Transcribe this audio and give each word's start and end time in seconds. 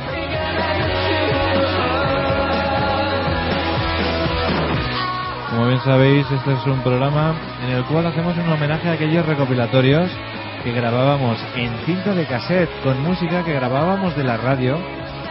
Como 5.51 5.67
bien 5.67 5.79
sabéis, 5.81 6.25
este 6.31 6.51
es 6.51 6.65
un 6.65 6.81
programa 6.81 7.35
en 7.63 7.75
el 7.75 7.83
cual 7.83 8.07
hacemos 8.07 8.35
un 8.37 8.51
homenaje 8.51 8.89
a 8.89 8.93
aquellos 8.93 9.23
recopilatorios 9.23 10.09
que 10.63 10.71
grabábamos 10.71 11.37
en 11.55 11.71
cinta 11.85 12.15
de 12.15 12.25
cassette 12.25 12.71
con 12.81 12.99
música 13.03 13.45
que 13.45 13.53
grabábamos 13.53 14.17
de 14.17 14.23
la 14.23 14.37
radio 14.37 14.79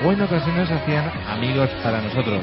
o 0.04 0.12
en 0.12 0.22
ocasiones 0.22 0.70
hacían 0.70 1.10
amigos 1.28 1.70
para 1.82 2.00
nosotros. 2.00 2.40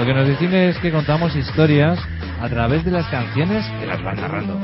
Lo 0.00 0.06
que 0.06 0.14
nos 0.14 0.26
distingue 0.26 0.70
es 0.70 0.78
que 0.78 0.90
contamos 0.90 1.36
historias 1.36 1.98
a 2.40 2.48
través 2.48 2.82
de 2.86 2.90
las 2.90 3.06
canciones 3.08 3.66
que 3.78 3.84
las 3.84 4.02
van 4.02 4.16
narrando. 4.16 4.58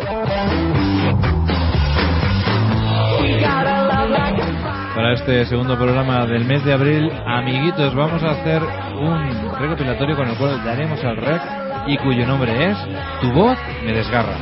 Para 4.94 5.12
este 5.12 5.44
segundo 5.44 5.76
programa 5.76 6.24
del 6.24 6.46
mes 6.46 6.64
de 6.64 6.72
abril, 6.72 7.12
amiguitos, 7.26 7.94
vamos 7.94 8.22
a 8.22 8.30
hacer 8.30 8.62
un 8.62 9.52
recopilatorio 9.60 10.16
con 10.16 10.26
el 10.26 10.38
cual 10.38 10.64
daremos 10.64 11.04
al 11.04 11.18
rec 11.18 11.42
y 11.86 11.98
cuyo 11.98 12.26
nombre 12.26 12.70
es 12.70 12.78
Tu 13.20 13.30
voz 13.30 13.58
me 13.84 13.92
desgarra. 13.92 14.38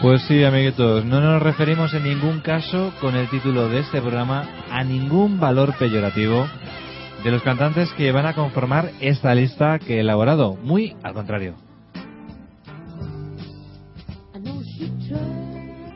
Pues 0.00 0.22
sí, 0.22 0.42
amiguitos, 0.44 1.04
no 1.04 1.20
nos 1.20 1.42
referimos 1.42 1.92
en 1.92 2.04
ningún 2.04 2.40
caso 2.40 2.90
con 3.02 3.16
el 3.16 3.28
título 3.28 3.68
de 3.68 3.80
este 3.80 4.00
programa 4.00 4.48
a 4.70 4.82
ningún 4.82 5.38
valor 5.38 5.76
peyorativo 5.78 6.46
de 7.22 7.30
los 7.30 7.42
cantantes 7.42 7.92
que 7.92 8.10
van 8.10 8.24
a 8.24 8.32
conformar 8.32 8.92
esta 9.00 9.34
lista 9.34 9.78
que 9.78 9.96
he 9.96 10.00
elaborado. 10.00 10.56
Muy 10.62 10.96
al 11.02 11.12
contrario. 11.12 11.54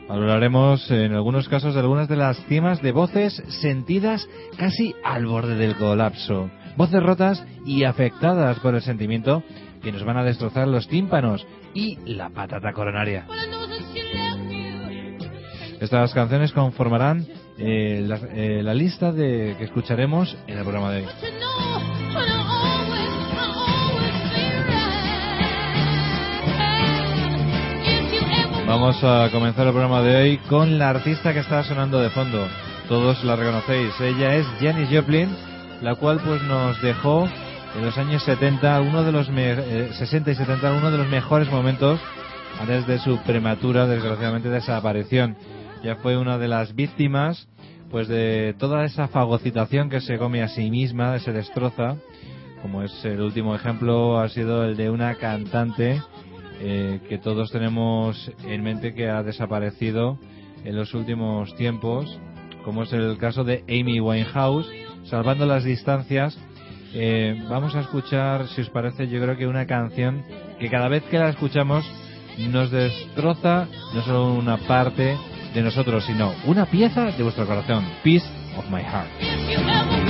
Hablaremos 0.07 0.91
en 0.91 1.15
algunos 1.15 1.49
casos 1.49 1.73
de 1.73 1.79
algunas 1.79 2.07
de 2.07 2.15
las 2.15 2.37
cimas 2.45 2.83
de 2.83 2.91
voces 2.91 3.41
sentidas 3.59 4.29
casi 4.55 4.93
al 5.03 5.25
borde 5.25 5.55
del 5.55 5.75
colapso. 5.77 6.51
Voces 6.77 7.01
rotas 7.01 7.43
y 7.65 7.85
afectadas 7.85 8.59
por 8.59 8.75
el 8.75 8.83
sentimiento 8.83 9.41
que 9.81 9.91
nos 9.91 10.05
van 10.05 10.17
a 10.17 10.23
destrozar 10.23 10.67
los 10.67 10.87
tímpanos 10.87 11.45
y 11.73 11.97
la 12.05 12.29
patata 12.29 12.71
coronaria. 12.71 13.25
Estas 15.79 16.13
canciones 16.13 16.51
conformarán 16.51 17.25
eh, 17.57 18.03
la, 18.05 18.17
eh, 18.33 18.61
la 18.63 18.73
lista 18.73 19.11
de 19.11 19.55
que 19.57 19.65
escucharemos 19.65 20.35
en 20.47 20.57
el 20.57 20.63
programa 20.63 20.91
de 20.91 21.01
hoy. 21.01 21.07
Vamos 28.67 29.01
a 29.03 29.29
comenzar 29.31 29.67
el 29.67 29.73
programa 29.73 30.01
de 30.01 30.15
hoy 30.15 30.37
con 30.49 30.77
la 30.79 30.89
artista 30.89 31.33
que 31.33 31.39
está 31.39 31.63
sonando 31.63 31.99
de 32.01 32.09
fondo. 32.09 32.47
Todos 32.89 33.23
la 33.23 33.35
reconocéis. 33.35 33.93
Ella 34.01 34.35
es 34.35 34.45
Janis 34.59 34.89
Joplin, 34.91 35.29
la 35.81 35.95
cual 35.95 36.19
pues 36.25 36.41
nos 36.43 36.81
dejó 36.81 37.27
en 37.77 37.85
los 37.85 37.97
años 37.97 38.23
70, 38.23 38.81
uno 38.81 39.03
de 39.03 39.11
los 39.11 39.29
me- 39.29 39.51
eh, 39.53 39.89
60 39.93 40.31
y 40.31 40.35
70, 40.35 40.73
uno 40.73 40.91
de 40.91 40.97
los 40.97 41.07
mejores 41.07 41.49
momentos 41.49 41.99
antes 42.59 42.87
de 42.87 42.99
su 42.99 43.17
prematura, 43.19 43.85
desgraciadamente, 43.85 44.49
desaparición. 44.49 45.35
Ya 45.85 45.97
fue 45.97 46.17
una 46.17 46.39
de 46.39 46.47
las 46.47 46.73
víctimas 46.73 47.47
pues 47.91 48.07
de 48.07 48.55
toda 48.57 48.85
esa 48.85 49.07
fagocitación 49.07 49.87
que 49.87 50.01
se 50.01 50.17
come 50.17 50.41
a 50.41 50.47
sí 50.47 50.71
misma, 50.71 51.19
se 51.19 51.31
destroza, 51.31 51.97
como 52.63 52.81
es 52.81 53.05
el 53.05 53.21
último 53.21 53.53
ejemplo, 53.53 54.19
ha 54.19 54.27
sido 54.29 54.65
el 54.65 54.77
de 54.77 54.89
una 54.89 55.13
cantante 55.13 56.01
eh, 56.59 57.01
que 57.07 57.19
todos 57.19 57.51
tenemos 57.51 58.31
en 58.47 58.63
mente 58.63 58.95
que 58.95 59.11
ha 59.11 59.21
desaparecido 59.21 60.17
en 60.63 60.75
los 60.75 60.95
últimos 60.95 61.53
tiempos, 61.55 62.19
como 62.63 62.81
es 62.81 62.91
el 62.91 63.19
caso 63.19 63.43
de 63.43 63.63
Amy 63.69 63.99
Winehouse, 63.99 64.67
salvando 65.03 65.45
las 65.45 65.63
distancias. 65.63 66.35
eh, 66.95 67.39
vamos 67.47 67.75
a 67.75 67.81
escuchar, 67.81 68.47
si 68.47 68.61
os 68.61 68.71
parece, 68.71 69.07
yo 69.07 69.21
creo 69.21 69.37
que 69.37 69.45
una 69.45 69.67
canción 69.67 70.23
que 70.59 70.67
cada 70.67 70.87
vez 70.87 71.03
que 71.03 71.19
la 71.19 71.29
escuchamos 71.29 71.85
nos 72.49 72.71
destroza 72.71 73.67
no 73.93 74.01
solo 74.01 74.33
una 74.33 74.57
parte 74.57 75.15
de 75.55 75.63
nosotros, 75.63 76.05
sino 76.05 76.35
una 76.45 76.65
pieza 76.65 77.05
de 77.05 77.23
vuestro 77.23 77.47
corazón. 77.47 77.85
Peace 78.03 78.25
of 78.57 78.69
my 78.69 78.81
heart. 78.81 80.04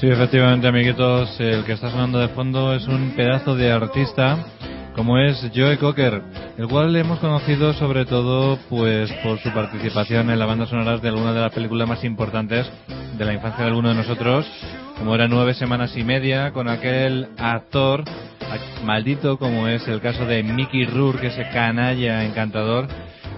Sí, 0.00 0.08
efectivamente, 0.08 0.66
amiguitos, 0.66 1.38
el 1.40 1.62
que 1.64 1.72
está 1.72 1.90
sonando 1.90 2.20
de 2.20 2.28
fondo 2.28 2.74
es 2.74 2.88
un 2.88 3.10
pedazo 3.10 3.54
de 3.54 3.70
artista 3.70 4.46
como 4.96 5.18
es 5.18 5.36
Joe 5.54 5.76
Cocker, 5.76 6.22
el 6.56 6.68
cual 6.68 6.94
le 6.94 7.00
hemos 7.00 7.18
conocido 7.18 7.74
sobre 7.74 8.06
todo 8.06 8.58
pues 8.70 9.12
por 9.22 9.38
su 9.40 9.52
participación 9.52 10.30
en 10.30 10.38
la 10.38 10.46
banda 10.46 10.64
sonora 10.64 10.96
de 10.96 11.08
alguna 11.08 11.34
de 11.34 11.40
las 11.42 11.52
películas 11.52 11.86
más 11.86 12.02
importantes 12.02 12.66
de 13.18 13.24
la 13.26 13.34
infancia 13.34 13.62
de 13.62 13.68
alguno 13.68 13.90
de 13.90 13.96
nosotros, 13.96 14.50
como 14.96 15.14
era 15.14 15.28
Nueve 15.28 15.52
Semanas 15.52 15.94
y 15.94 16.02
Media, 16.02 16.52
con 16.52 16.70
aquel 16.70 17.28
actor 17.36 18.02
maldito 18.82 19.38
como 19.38 19.68
es 19.68 19.86
el 19.86 20.00
caso 20.00 20.24
de 20.24 20.42
Mickey 20.42 20.86
Rourke, 20.86 21.26
ese 21.26 21.46
canalla 21.50 22.24
encantador, 22.24 22.88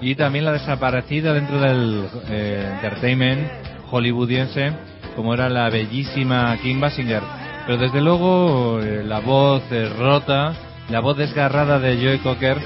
y 0.00 0.14
también 0.14 0.45
la 0.45 0.52
desaparecida 0.52 1.33
dentro 1.33 1.61
del 1.61 2.04
eh, 2.28 2.71
entertainment 2.76 3.50
hollywoodiense, 3.90 4.92
como 5.14 5.35
era 5.35 5.49
la 5.49 5.71
bellísima 5.71 6.57
Kim 6.62 6.81
Basinger. 6.81 7.23
Pero 7.66 7.78
desde 7.78 8.00
luego 8.00 8.81
eh, 8.81 9.02
la 9.04 9.21
voz 9.21 9.62
rota, 9.99 10.54
la 10.88 11.00
voz 11.00 11.16
desgarrada 11.16 11.78
de 11.78 11.97
Joey 11.97 12.19
Cocker 12.19 12.59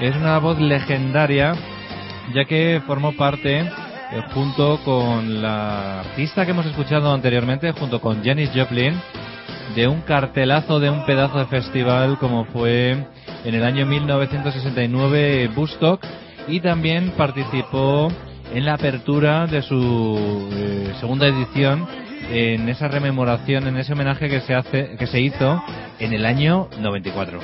es 0.00 0.16
una 0.16 0.38
voz 0.38 0.58
legendaria, 0.58 1.54
ya 2.34 2.44
que 2.44 2.82
formó 2.86 3.12
parte 3.16 3.60
eh, 3.60 4.22
junto 4.34 4.80
con 4.84 5.40
la 5.42 6.00
artista 6.00 6.44
que 6.44 6.50
hemos 6.50 6.66
escuchado 6.66 7.12
anteriormente, 7.12 7.72
junto 7.72 8.00
con 8.00 8.24
Janis 8.24 8.50
Joplin, 8.54 9.00
de 9.74 9.86
un 9.86 10.00
cartelazo 10.00 10.80
de 10.80 10.90
un 10.90 11.04
pedazo 11.06 11.38
de 11.38 11.46
festival 11.46 12.18
como 12.18 12.44
fue 12.46 13.06
en 13.44 13.54
el 13.54 13.62
año 13.62 13.86
1969 13.86 15.50
Bustock 15.54 16.04
y 16.48 16.60
también 16.60 17.12
participó 17.16 18.10
en 18.52 18.64
la 18.64 18.74
apertura 18.74 19.46
de 19.46 19.62
su 19.62 20.48
eh, 20.52 20.92
segunda 21.00 21.26
edición 21.26 21.86
en 22.30 22.68
esa 22.68 22.88
rememoración, 22.88 23.66
en 23.66 23.76
ese 23.76 23.92
homenaje 23.92 24.28
que 24.28 24.40
se 24.40 24.54
hace, 24.54 24.96
que 24.98 25.06
se 25.06 25.20
hizo 25.20 25.62
en 25.98 26.12
el 26.12 26.24
año 26.24 26.68
94. 26.78 27.40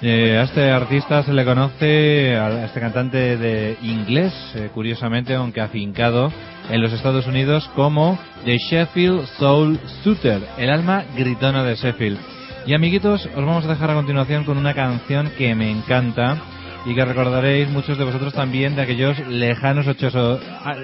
Eh, 0.00 0.38
a 0.38 0.42
este 0.42 0.70
artista 0.70 1.24
se 1.24 1.32
le 1.32 1.44
conoce, 1.44 2.36
a 2.36 2.66
este 2.66 2.78
cantante 2.78 3.36
de 3.36 3.76
inglés, 3.82 4.32
eh, 4.54 4.70
curiosamente, 4.72 5.34
aunque 5.34 5.60
afincado 5.60 6.30
en 6.70 6.80
los 6.80 6.92
Estados 6.92 7.26
Unidos, 7.26 7.68
como 7.74 8.16
The 8.44 8.58
Sheffield 8.58 9.26
Soul 9.38 9.80
Suitor, 10.04 10.40
el 10.56 10.70
alma 10.70 11.04
gritona 11.16 11.64
de 11.64 11.74
Sheffield. 11.74 12.37
Y 12.68 12.74
amiguitos, 12.74 13.24
os 13.24 13.46
vamos 13.46 13.64
a 13.64 13.68
dejar 13.68 13.90
a 13.90 13.94
continuación 13.94 14.44
con 14.44 14.58
una 14.58 14.74
canción 14.74 15.30
que 15.38 15.54
me 15.54 15.70
encanta 15.70 16.36
y 16.84 16.94
que 16.94 17.02
recordaréis 17.02 17.66
muchos 17.70 17.96
de 17.96 18.04
vosotros 18.04 18.34
también 18.34 18.76
de 18.76 18.82
aquellos 18.82 19.18
lejanos, 19.26 19.86
ocho, 19.86 20.38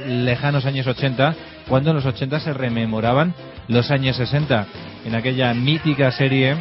lejanos 0.06 0.64
años 0.64 0.86
80, 0.86 1.34
cuando 1.68 1.90
en 1.90 1.96
los 1.96 2.06
80 2.06 2.40
se 2.40 2.54
rememoraban 2.54 3.34
los 3.68 3.90
años 3.90 4.16
60, 4.16 4.66
en 5.04 5.14
aquella 5.14 5.52
mítica 5.52 6.10
serie 6.10 6.56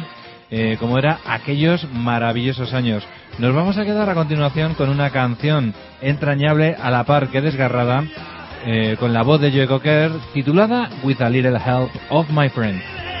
eh, 0.50 0.76
como 0.78 0.98
era 0.98 1.20
aquellos 1.24 1.88
maravillosos 1.90 2.74
años. 2.74 3.02
Nos 3.38 3.54
vamos 3.54 3.78
a 3.78 3.86
quedar 3.86 4.10
a 4.10 4.14
continuación 4.14 4.74
con 4.74 4.90
una 4.90 5.08
canción 5.08 5.72
entrañable 6.02 6.76
a 6.78 6.90
la 6.90 7.04
par 7.04 7.28
que 7.28 7.40
desgarrada, 7.40 8.04
eh, 8.66 8.96
con 9.00 9.14
la 9.14 9.22
voz 9.22 9.40
de 9.40 9.52
Joe 9.52 9.68
Cocker, 9.68 10.12
titulada 10.34 10.90
With 11.02 11.22
a 11.22 11.30
Little 11.30 11.56
Help 11.56 11.88
of 12.10 12.28
My 12.28 12.50
Friend. 12.50 13.13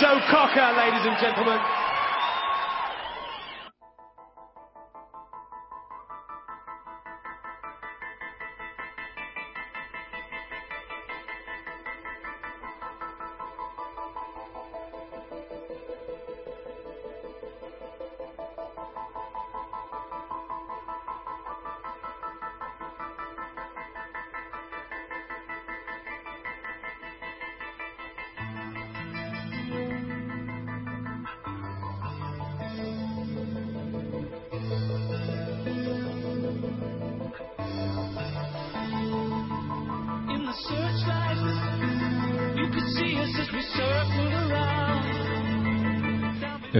Joe 0.00 0.18
Cocker, 0.28 0.74
ladies 0.76 1.06
and 1.06 1.16
gentlemen. 1.20 1.81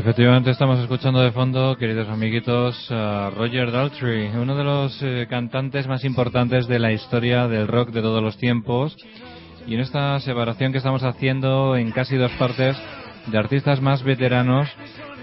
Efectivamente 0.02 0.50
estamos 0.50 0.80
escuchando 0.80 1.20
de 1.20 1.30
fondo, 1.30 1.76
queridos 1.76 2.08
amiguitos, 2.08 2.90
a 2.90 3.30
Roger 3.30 3.70
Daltrey, 3.70 4.32
uno 4.34 4.56
de 4.56 4.64
los 4.64 5.00
eh, 5.00 5.28
cantantes 5.30 5.86
más 5.86 6.04
importantes 6.04 6.66
de 6.66 6.80
la 6.80 6.90
historia 6.90 7.46
del 7.46 7.68
rock 7.68 7.90
de 7.90 8.02
todos 8.02 8.20
los 8.20 8.36
tiempos. 8.36 8.96
Y 9.64 9.74
en 9.74 9.80
esta 9.80 10.18
separación 10.18 10.72
que 10.72 10.78
estamos 10.78 11.04
haciendo 11.04 11.76
en 11.76 11.92
casi 11.92 12.16
dos 12.16 12.32
partes 12.32 12.76
de 13.28 13.38
artistas 13.38 13.80
más 13.80 14.02
veteranos, 14.02 14.68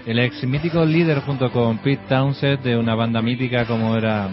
el 0.06 0.18
ex 0.18 0.42
mítico 0.44 0.82
líder 0.86 1.20
junto 1.20 1.52
con 1.52 1.76
Pete 1.80 2.06
Townsend 2.08 2.62
de 2.62 2.78
una 2.78 2.94
banda 2.94 3.20
mítica 3.20 3.66
como 3.66 3.98
era 3.98 4.30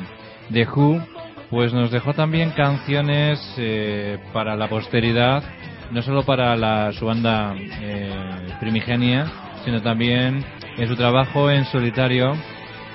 The 0.49 0.65
Who, 0.65 1.05
pues 1.49 1.73
nos 1.73 1.91
dejó 1.91 2.13
también 2.13 2.51
canciones 2.51 3.37
eh, 3.57 4.17
para 4.31 4.55
la 4.55 4.69
posteridad, 4.69 5.43
no 5.91 6.01
solo 6.01 6.23
para 6.23 6.55
la, 6.55 6.93
su 6.93 7.05
banda 7.05 7.53
eh, 7.57 8.47
primigenia, 8.61 9.29
sino 9.67 9.81
también 9.81 10.45
en 10.77 10.87
su 10.87 10.95
trabajo 10.95 11.51
en 11.51 11.65
solitario, 11.65 12.37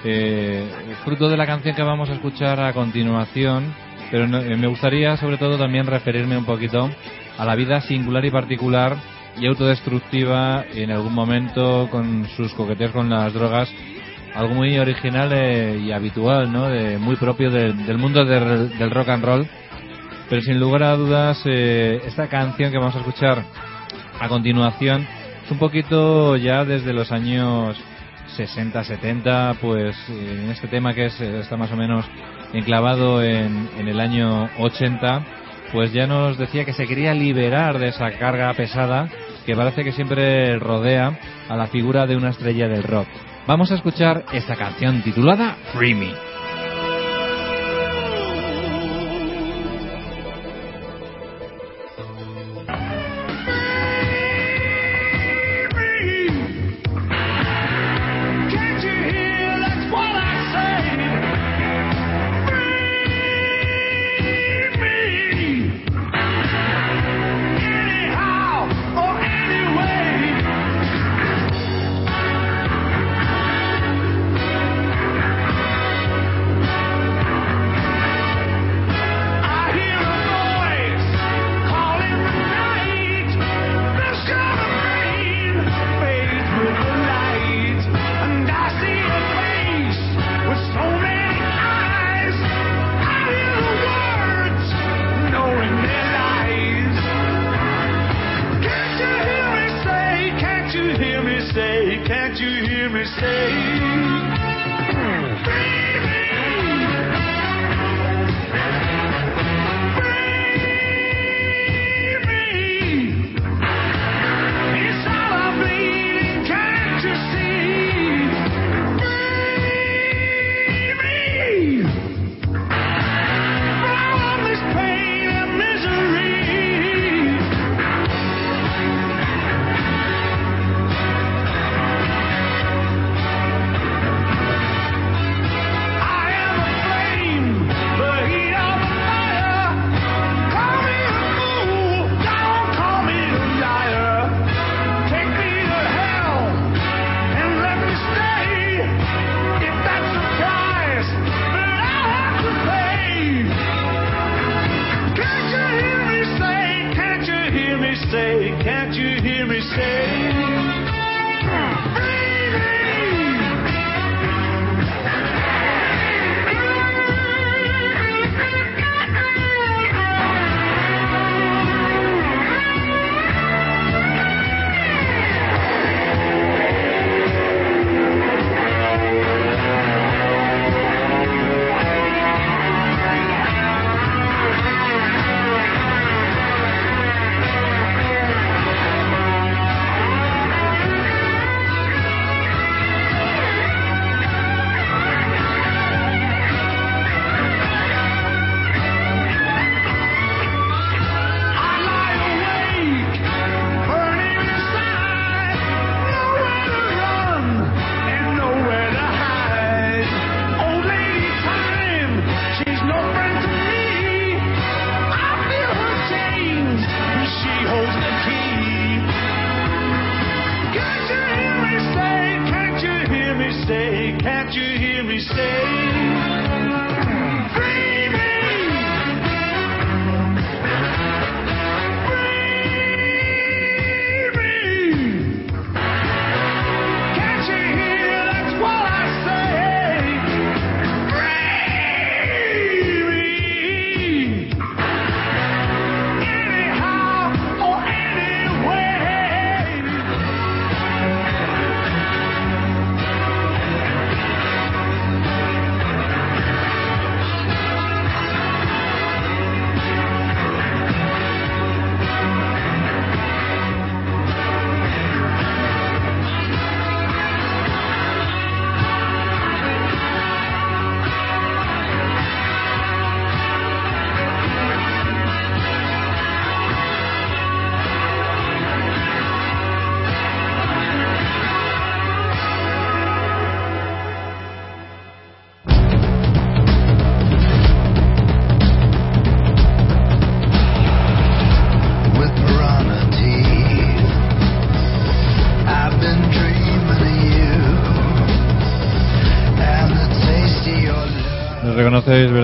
eh, 0.04 0.66
fruto 1.04 1.28
de 1.28 1.36
la 1.36 1.44
canción 1.44 1.76
que 1.76 1.82
vamos 1.82 2.08
a 2.08 2.14
escuchar 2.14 2.58
a 2.60 2.72
continuación, 2.72 3.74
pero 4.10 4.24
eh, 4.24 4.56
me 4.56 4.68
gustaría 4.68 5.18
sobre 5.18 5.36
todo 5.36 5.58
también 5.58 5.86
referirme 5.86 6.34
un 6.34 6.46
poquito 6.46 6.88
a 7.36 7.44
la 7.44 7.54
vida 7.56 7.82
singular 7.82 8.24
y 8.24 8.30
particular 8.30 8.96
y 9.38 9.46
autodestructiva 9.48 10.64
en 10.72 10.92
algún 10.92 11.12
momento 11.12 11.88
con 11.90 12.26
sus 12.38 12.54
coqueteos 12.54 12.92
con 12.92 13.10
las 13.10 13.34
drogas, 13.34 13.70
algo 14.34 14.54
muy 14.54 14.78
original 14.78 15.30
eh, 15.34 15.78
y 15.78 15.92
habitual, 15.92 16.50
¿no? 16.50 16.70
De, 16.70 16.96
muy 16.96 17.16
propio 17.16 17.50
del 17.50 17.98
mundo 17.98 18.24
del 18.24 18.90
rock 18.90 19.10
and 19.10 19.24
roll. 19.26 19.46
Pero 20.30 20.40
sin 20.40 20.58
lugar 20.58 20.84
a 20.84 20.96
dudas, 20.96 21.44
esta 21.44 22.28
canción 22.28 22.72
que 22.72 22.78
vamos 22.78 22.96
a 22.96 23.00
escuchar 23.00 23.44
a 24.18 24.28
continuación 24.28 25.06
un 25.52 25.58
poquito 25.58 26.36
ya 26.36 26.64
desde 26.64 26.94
los 26.94 27.12
años 27.12 27.76
60, 28.36 28.84
70, 28.84 29.56
pues 29.60 29.94
en 30.08 30.50
este 30.50 30.66
tema 30.66 30.94
que 30.94 31.06
es, 31.06 31.20
está 31.20 31.58
más 31.58 31.70
o 31.70 31.76
menos 31.76 32.06
enclavado 32.54 33.22
en, 33.22 33.68
en 33.78 33.86
el 33.86 34.00
año 34.00 34.48
80, 34.58 35.24
pues 35.70 35.92
ya 35.92 36.06
nos 36.06 36.38
decía 36.38 36.64
que 36.64 36.72
se 36.72 36.86
quería 36.86 37.12
liberar 37.12 37.78
de 37.78 37.88
esa 37.88 38.10
carga 38.12 38.52
pesada 38.54 39.08
que 39.44 39.54
parece 39.54 39.84
que 39.84 39.92
siempre 39.92 40.58
rodea 40.58 41.18
a 41.48 41.56
la 41.56 41.66
figura 41.66 42.06
de 42.06 42.16
una 42.16 42.30
estrella 42.30 42.66
del 42.66 42.82
rock. 42.82 43.08
Vamos 43.46 43.70
a 43.72 43.74
escuchar 43.74 44.24
esta 44.32 44.56
canción 44.56 45.02
titulada 45.02 45.56
Free 45.74 45.94
Me. 45.94 46.31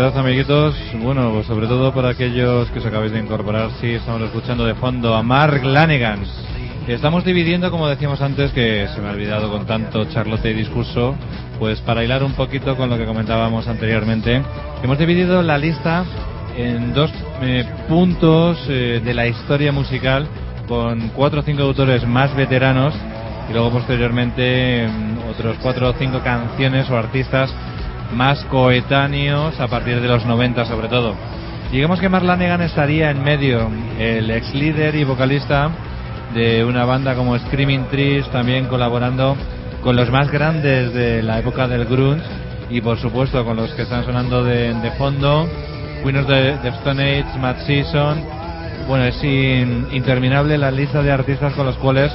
¿Verdad, 0.08 0.24
amiguitos? 0.24 0.74
Bueno, 1.02 1.32
pues 1.32 1.46
sobre 1.46 1.66
todo 1.66 1.92
para 1.92 2.10
aquellos 2.10 2.70
que 2.70 2.78
os 2.78 2.86
acabáis 2.86 3.12
de 3.12 3.18
incorporar, 3.18 3.70
sí, 3.78 3.92
estamos 3.92 4.22
escuchando 4.22 4.64
de 4.64 4.74
fondo 4.74 5.14
a 5.14 5.22
Mark 5.22 5.62
Lanigan. 5.62 6.20
Estamos 6.86 7.26
dividiendo, 7.26 7.70
como 7.70 7.88
decíamos 7.88 8.22
antes, 8.22 8.50
que 8.52 8.88
se 8.88 9.02
me 9.02 9.08
ha 9.08 9.10
olvidado 9.10 9.50
con 9.50 9.66
tanto 9.66 10.06
charlotte 10.06 10.46
y 10.46 10.54
discurso, 10.54 11.14
pues 11.58 11.80
para 11.80 12.02
hilar 12.02 12.22
un 12.22 12.32
poquito 12.32 12.74
con 12.74 12.88
lo 12.88 12.96
que 12.96 13.04
comentábamos 13.04 13.68
anteriormente, 13.68 14.40
hemos 14.82 14.98
dividido 14.98 15.42
la 15.42 15.58
lista 15.58 16.06
en 16.56 16.94
dos 16.94 17.12
eh, 17.42 17.66
puntos 17.86 18.64
eh, 18.70 19.02
de 19.04 19.12
la 19.12 19.26
historia 19.26 19.72
musical 19.72 20.26
con 20.66 21.10
cuatro 21.10 21.40
o 21.40 21.42
cinco 21.42 21.64
autores 21.64 22.06
más 22.06 22.34
veteranos 22.34 22.94
y 23.50 23.52
luego 23.52 23.72
posteriormente 23.72 24.88
mm, 24.88 25.28
otros 25.28 25.58
cuatro 25.62 25.90
o 25.90 25.92
cinco 25.92 26.20
canciones 26.20 26.88
o 26.88 26.96
artistas 26.96 27.52
más 28.12 28.44
coetáneos 28.46 29.58
a 29.60 29.68
partir 29.68 30.00
de 30.00 30.08
los 30.08 30.24
90 30.24 30.64
sobre 30.64 30.88
todo. 30.88 31.14
Digamos 31.70 32.00
que 32.00 32.08
Marlanegan 32.08 32.62
estaría 32.62 33.10
en 33.10 33.22
medio, 33.22 33.70
el 33.98 34.30
ex 34.30 34.54
líder 34.54 34.94
y 34.94 35.04
vocalista 35.04 35.70
de 36.34 36.64
una 36.64 36.84
banda 36.84 37.14
como 37.14 37.38
Screaming 37.38 37.88
Trees, 37.90 38.28
también 38.30 38.66
colaborando 38.66 39.36
con 39.82 39.94
los 39.94 40.10
más 40.10 40.30
grandes 40.30 40.92
de 40.94 41.22
la 41.22 41.38
época 41.38 41.68
del 41.68 41.84
grunge 41.84 42.24
y 42.70 42.80
por 42.80 42.98
supuesto 42.98 43.44
con 43.44 43.56
los 43.56 43.70
que 43.74 43.82
están 43.82 44.04
sonando 44.04 44.44
de, 44.44 44.92
fondo, 44.96 45.46
Winners 46.04 46.26
de, 46.26 46.68
Stone 46.68 47.20
Age, 47.20 47.38
Matt 47.38 47.58
Season. 47.66 48.18
Bueno, 48.86 49.04
es 49.04 49.22
interminable 49.22 50.56
la 50.56 50.70
lista 50.70 51.02
de 51.02 51.12
artistas 51.12 51.52
con 51.52 51.66
los 51.66 51.76
cuales 51.76 52.10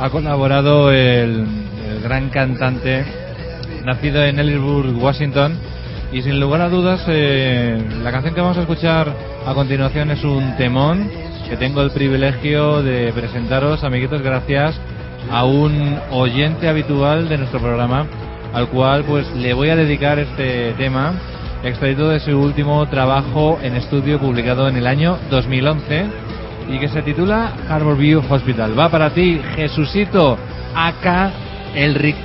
ha 0.00 0.10
colaborado 0.10 0.90
el 0.90 1.46
gran 2.02 2.28
cantante 2.30 3.04
nacido 3.84 4.22
en 4.22 4.38
Ellisburg, 4.38 4.96
Washington. 4.96 5.54
Y 6.12 6.22
sin 6.22 6.40
lugar 6.40 6.60
a 6.60 6.68
dudas, 6.68 7.04
eh, 7.06 7.80
la 8.02 8.10
canción 8.10 8.34
que 8.34 8.40
vamos 8.40 8.58
a 8.58 8.62
escuchar 8.62 9.14
a 9.46 9.54
continuación 9.54 10.10
es 10.10 10.24
un 10.24 10.56
temón 10.56 11.08
que 11.48 11.56
tengo 11.56 11.82
el 11.82 11.90
privilegio 11.90 12.82
de 12.82 13.12
presentaros, 13.12 13.84
amiguitos, 13.84 14.22
gracias 14.22 14.80
a 15.30 15.44
un 15.44 15.98
oyente 16.10 16.68
habitual 16.68 17.28
de 17.28 17.38
nuestro 17.38 17.60
programa, 17.60 18.06
al 18.52 18.68
cual 18.68 19.04
pues 19.04 19.30
le 19.34 19.52
voy 19.52 19.68
a 19.70 19.76
dedicar 19.76 20.18
este 20.18 20.72
tema, 20.72 21.12
extraído 21.62 22.08
de 22.08 22.20
su 22.20 22.38
último 22.38 22.86
trabajo 22.88 23.58
en 23.62 23.76
estudio 23.76 24.18
publicado 24.18 24.68
en 24.68 24.76
el 24.76 24.86
año 24.86 25.18
2011 25.30 26.06
y 26.70 26.78
que 26.78 26.88
se 26.88 27.02
titula 27.02 27.52
Harbor 27.68 27.96
View 27.96 28.22
Hospital. 28.28 28.78
Va 28.78 28.88
para 28.88 29.10
ti, 29.10 29.40
Jesucito, 29.56 30.38
acá 30.74 31.32
el 31.74 31.94
Rick. 31.94 32.16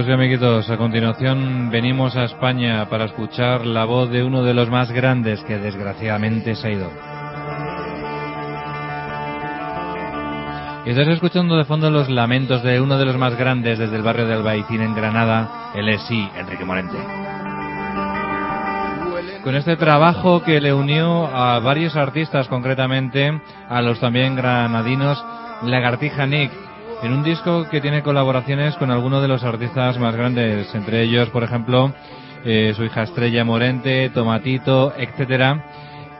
Pues 0.00 0.06
bien, 0.06 0.18
amiguitos, 0.18 0.70
a 0.70 0.78
continuación 0.78 1.68
venimos 1.68 2.16
a 2.16 2.24
España 2.24 2.88
para 2.88 3.04
escuchar 3.04 3.66
la 3.66 3.84
voz 3.84 4.08
de 4.08 4.24
uno 4.24 4.42
de 4.42 4.54
los 4.54 4.70
más 4.70 4.90
grandes 4.90 5.42
que 5.42 5.58
desgraciadamente 5.58 6.54
se 6.54 6.68
ha 6.68 6.70
ido. 6.70 6.90
Estás 10.86 11.06
escuchando 11.08 11.54
de 11.58 11.66
fondo 11.66 11.90
los 11.90 12.08
lamentos 12.08 12.62
de 12.62 12.80
uno 12.80 12.96
de 12.96 13.04
los 13.04 13.18
más 13.18 13.36
grandes 13.36 13.78
desde 13.78 13.94
el 13.94 14.02
barrio 14.02 14.26
de 14.26 14.32
Albaicín 14.36 14.80
en 14.80 14.94
Granada, 14.94 15.70
el 15.74 15.86
es 15.90 16.00
sí, 16.08 16.26
Enrique 16.34 16.64
Morente. 16.64 16.96
Con 19.44 19.54
este 19.54 19.76
trabajo 19.76 20.42
que 20.42 20.62
le 20.62 20.72
unió 20.72 21.26
a 21.26 21.58
varios 21.58 21.94
artistas, 21.94 22.48
concretamente 22.48 23.38
a 23.68 23.82
los 23.82 24.00
también 24.00 24.34
granadinos 24.34 25.22
Lagartija 25.62 26.24
Nick, 26.24 26.69
en 27.02 27.12
un 27.12 27.22
disco 27.22 27.66
que 27.70 27.80
tiene 27.80 28.02
colaboraciones 28.02 28.76
con 28.76 28.90
algunos 28.90 29.22
de 29.22 29.28
los 29.28 29.42
artistas 29.42 29.98
más 29.98 30.14
grandes, 30.14 30.74
entre 30.74 31.02
ellos, 31.02 31.30
por 31.30 31.42
ejemplo, 31.42 31.92
eh, 32.44 32.72
su 32.76 32.84
hija 32.84 33.04
Estrella 33.04 33.44
Morente, 33.44 34.10
Tomatito, 34.10 34.92
etcétera. 34.96 35.64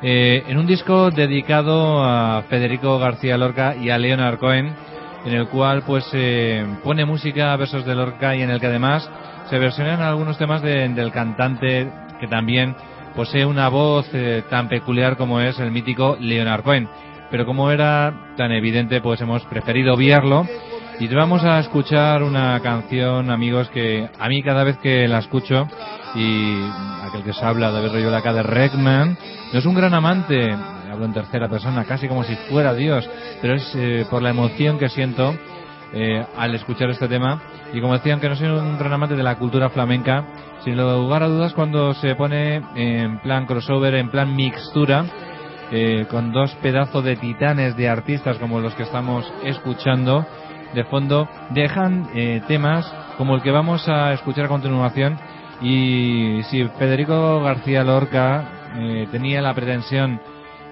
Eh, 0.03 0.43
en 0.49 0.57
un 0.57 0.67
disco 0.67 1.11
dedicado 1.11 2.03
a 2.03 2.45
Federico 2.49 2.99
García 2.99 3.37
Lorca 3.37 3.77
y 3.77 3.91
a 3.91 3.99
Leonard 3.99 4.39
Cohen, 4.39 4.75
en 5.27 5.33
el 5.35 5.49
cual 5.49 5.83
pues 5.87 6.09
eh, 6.15 6.65
pone 6.83 7.05
música 7.05 7.53
a 7.53 7.57
versos 7.57 7.85
de 7.85 7.95
Lorca 7.95 8.35
y 8.35 8.43
en 8.43 8.51
el 8.51 8.59
que 8.59 8.69
además 8.69 9.09
se 9.51 9.59
versionan 9.59 10.01
algunos 10.01 10.39
temas 10.39 10.63
del 10.63 11.13
cantante 11.13 11.91
que 12.19 12.27
también 12.27 12.75
posee 13.15 13.45
una 13.45 13.69
voz 13.69 14.09
tan 14.49 14.69
peculiar 14.69 15.17
como 15.17 15.41
es 15.41 15.59
el 15.59 15.73
mítico 15.73 16.17
Leonard 16.21 16.63
Cohen. 16.63 16.89
Pero 17.31 17.47
como 17.47 17.71
era 17.71 18.35
tan 18.37 18.53
evidente, 18.53 19.01
pues 19.01 19.21
hemos 19.21 19.45
preferido 19.45 19.95
obviarlo 19.95 20.47
y 21.01 21.09
vamos 21.15 21.43
a 21.45 21.59
escuchar 21.61 22.23
una 22.23 22.61
canción, 22.61 23.31
amigos, 23.31 23.71
que 23.71 24.07
a 24.19 24.29
mí 24.29 24.43
cada 24.43 24.65
vez 24.65 24.77
que 24.79 25.09
la 25.09 25.21
escucho, 25.21 25.67
y 26.15 26.61
aquel 27.03 27.23
que 27.25 27.33
se 27.33 27.43
habla 27.43 27.73
de 27.73 27.89
rollo 27.89 28.11
de 28.11 28.17
acá 28.19 28.35
de 28.35 28.43
Regman, 28.43 29.17
no 29.51 29.59
es 29.59 29.65
un 29.65 29.75
gran 29.75 29.95
amante, 29.95 30.53
hablo 30.53 31.07
en 31.07 31.15
tercera 31.15 31.49
persona, 31.49 31.87
casi 31.87 32.07
como 32.07 32.23
si 32.23 32.37
fuera 32.51 32.75
Dios, 32.75 33.09
pero 33.41 33.55
es 33.55 33.73
eh, 33.77 34.05
por 34.11 34.21
la 34.21 34.29
emoción 34.29 34.79
que 34.79 34.91
siento 34.91 35.35
eh, 35.95 36.23
al 36.37 36.55
escuchar 36.55 36.91
este 36.91 37.09
tema. 37.09 37.41
Y 37.73 37.81
como 37.81 37.95
decían, 37.95 38.21
que 38.21 38.29
no 38.29 38.37
soy 38.37 38.49
un 38.49 38.77
gran 38.79 38.93
amante 38.93 39.17
de 39.17 39.23
la 39.23 39.39
cultura 39.39 39.71
flamenca, 39.71 40.27
sin 40.65 40.77
lugar 40.77 41.23
a 41.23 41.29
dudas 41.29 41.55
cuando 41.55 41.95
se 41.95 42.15
pone 42.15 42.61
en 42.75 43.21
plan 43.21 43.47
crossover, 43.47 43.95
en 43.95 44.11
plan 44.11 44.37
mixtura, 44.37 45.07
eh, 45.71 46.07
con 46.11 46.33
dos 46.33 46.55
pedazos 46.63 47.05
de 47.05 47.17
titanes 47.17 47.77
de 47.77 47.89
artistas 47.89 48.39
como 48.39 48.61
los 48.61 48.75
que 48.75 48.83
estamos 48.83 49.31
escuchando, 49.45 50.27
de 50.75 50.85
fondo 50.85 51.29
dejan 51.51 52.09
eh, 52.15 52.43
temas 52.47 52.93
como 53.17 53.35
el 53.35 53.43
que 53.43 53.51
vamos 53.51 53.89
a 53.89 54.13
escuchar 54.13 54.47
a 54.47 54.49
continuación 54.49 55.19
y 55.61 56.43
si 56.45 56.65
Federico 56.79 57.43
García 57.43 57.85
Lorca 57.85 58.45
eh, 58.77 59.09
tenía 59.11 59.43
la 59.43 59.55
pretensión 59.55 60.21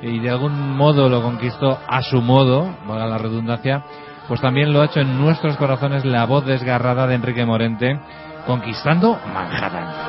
y 0.01 0.19
de 0.21 0.31
algún 0.31 0.77
modo 0.77 1.09
lo 1.09 1.23
conquistó 1.23 1.79
a 1.87 2.03
su 2.03 2.23
modo, 2.23 2.77
valga 2.87 3.07
la 3.07 3.19
redundancia, 3.19 3.83
pues 4.29 4.41
también 4.41 4.73
lo 4.73 4.83
ha 4.83 4.87
hecho 4.87 5.01
en 5.01 5.19
nuestros 5.19 5.57
corazones 5.57 6.05
la 6.05 6.25
voz 6.25 6.45
desgarrada 6.47 7.07
de 7.07 7.15
Enrique 7.15 7.45
Morente, 7.45 7.99
conquistando 8.47 9.19
Manhattan. 9.35 10.08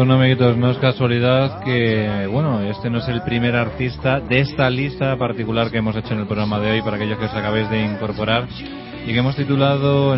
Bueno, 0.00 0.14
amiguitos, 0.14 0.56
no 0.56 0.70
es 0.70 0.78
casualidad 0.78 1.60
que, 1.62 2.26
bueno, 2.32 2.62
este 2.62 2.88
no 2.88 3.00
es 3.00 3.08
el 3.08 3.20
primer 3.20 3.54
artista 3.54 4.18
de 4.18 4.40
esta 4.40 4.70
lista 4.70 5.14
particular 5.18 5.70
que 5.70 5.76
hemos 5.76 5.94
hecho 5.94 6.14
en 6.14 6.20
el 6.20 6.26
programa 6.26 6.58
de 6.58 6.70
hoy 6.70 6.80
para 6.80 6.96
aquellos 6.96 7.18
que 7.18 7.26
os 7.26 7.34
acabéis 7.34 7.68
de 7.68 7.84
incorporar 7.84 8.48
y 9.06 9.12
que 9.12 9.18
hemos 9.18 9.36
titulado 9.36 10.16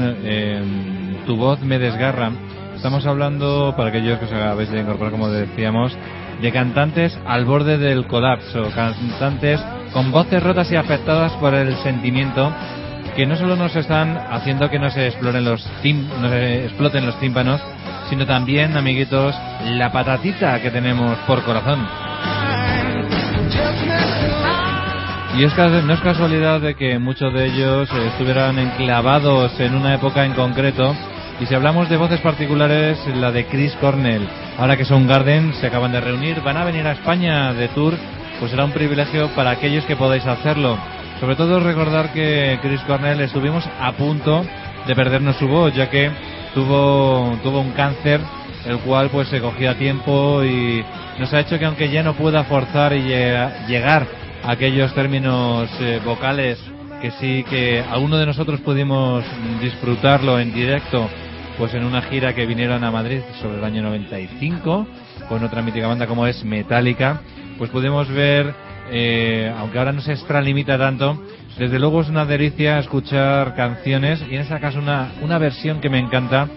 Tu 1.26 1.37
voz 1.37 1.61
me 1.62 1.80
desgarra. 1.80 2.30
Estamos 2.76 3.05
hablando, 3.07 3.74
para 3.76 3.89
aquellos 3.89 4.20
que 4.20 4.26
os 4.26 4.33
acabéis 4.33 4.70
de 4.70 4.83
incorporar, 4.83 5.11
como 5.11 5.28
decíamos, 5.28 5.93
de 6.41 6.53
cantantes 6.53 7.18
al 7.26 7.45
borde 7.45 7.76
del 7.76 8.07
colapso, 8.07 8.70
cantantes 8.76 9.61
con 9.93 10.12
voces 10.12 10.41
rotas 10.45 10.70
y 10.70 10.76
afectadas 10.76 11.33
por 11.41 11.55
el 11.55 11.74
sentimiento 11.78 12.53
que 13.16 13.26
no 13.26 13.35
solo 13.35 13.57
nos 13.57 13.74
están 13.74 14.16
haciendo 14.16 14.70
que 14.70 14.78
no 14.78 14.87
no 14.87 14.91
se 14.93 15.09
exploten 15.09 15.45
los 17.05 17.18
tímpanos, 17.18 17.61
sino 18.12 18.26
también, 18.26 18.76
amiguitos, 18.76 19.34
la 19.64 19.90
patatita 19.90 20.60
que 20.60 20.70
tenemos 20.70 21.16
por 21.26 21.42
corazón. 21.44 21.88
Y 25.34 25.44
es 25.44 25.56
no 25.56 25.94
es 25.94 26.00
casualidad 26.00 26.60
de 26.60 26.74
que 26.74 26.98
muchos 26.98 27.32
de 27.32 27.46
ellos 27.46 27.88
estuvieran 27.90 28.58
enclavados 28.58 29.58
en 29.58 29.74
una 29.74 29.94
época 29.94 30.26
en 30.26 30.34
concreto. 30.34 30.94
Y 31.40 31.46
si 31.46 31.54
hablamos 31.54 31.88
de 31.88 31.96
voces 31.96 32.20
particulares, 32.20 32.98
la 33.16 33.32
de 33.32 33.46
Chris 33.46 33.72
Cornell. 33.80 34.28
Ahora 34.58 34.76
que 34.76 34.84
son 34.84 35.06
Garden, 35.06 35.54
se 35.54 35.68
acaban 35.68 35.92
de 35.92 36.02
reunir, 36.02 36.42
van 36.42 36.58
a 36.58 36.64
venir 36.64 36.86
a 36.86 36.92
España 36.92 37.54
de 37.54 37.68
tour, 37.68 37.94
pues 38.38 38.50
será 38.50 38.66
un 38.66 38.72
privilegio 38.72 39.28
para 39.28 39.52
aquellos 39.52 39.86
que 39.86 39.96
podáis 39.96 40.26
hacerlo. 40.26 40.76
Sobre 41.18 41.34
todo 41.34 41.60
recordar 41.60 42.12
que 42.12 42.58
Chris 42.60 42.82
Cornell 42.82 43.22
estuvimos 43.22 43.66
a 43.80 43.92
punto 43.92 44.44
de 44.86 44.94
perdernos 44.94 45.36
su 45.36 45.48
voz, 45.48 45.74
ya 45.74 45.88
que 45.88 46.10
tuvo, 46.55 47.38
tuvo 47.42 47.61
un 47.61 47.72
cáncer, 47.72 48.20
el 48.64 48.78
cual 48.78 49.11
pues 49.11 49.28
se 49.28 49.40
cogía 49.40 49.72
a 49.72 49.78
tiempo 49.78 50.42
y 50.44 50.84
nos 51.18 51.32
ha 51.32 51.40
hecho 51.40 51.59
que 51.59 51.64
aunque 51.64 51.90
ya 51.90 52.03
no 52.03 52.14
pueda 52.14 52.44
forzar 52.44 52.92
y 52.92 53.03
llegar 53.03 54.07
a 54.44 54.53
aquellos 54.53 54.94
términos 54.94 55.68
eh, 55.80 56.00
vocales 56.05 56.59
que 57.00 57.11
sí 57.12 57.44
que 57.48 57.80
alguno 57.80 58.16
de 58.16 58.26
nosotros 58.26 58.61
pudimos 58.61 59.24
disfrutarlo 59.61 60.38
en 60.38 60.55
directo 60.55 61.09
pues 61.59 61.74
en 61.74 61.84
una 61.84 62.03
gira 62.03 62.34
que 62.34 62.46
vinieron 62.46 62.84
a 62.84 62.90
Madrid 62.90 63.20
sobre 63.40 63.59
el 63.59 63.64
año 63.64 63.82
95 63.82 64.86
con 65.28 65.44
otra 65.44 65.62
mítica 65.62 65.88
banda 65.88 66.07
como 66.07 66.26
es 66.26 66.44
Metallica 66.44 67.20
pues 67.59 67.70
pudimos 67.70 68.09
ver 68.09 68.55
eh, 68.90 69.53
aunque 69.59 69.78
ahora 69.78 69.92
no 69.92 70.00
se 70.00 70.12
extralimita 70.12 70.78
tanto 70.78 71.20
desde 71.59 71.78
luego 71.78 72.00
es 72.00 72.09
una 72.09 72.24
delicia 72.24 72.78
escuchar 72.78 73.55
canciones 73.55 74.24
y 74.30 74.34
en 74.34 74.42
este 74.42 74.59
caso 74.61 74.78
una, 74.78 75.12
una 75.22 75.38
versión 75.38 75.80
que 75.80 75.90
me 75.90 75.98
encanta 75.98 76.48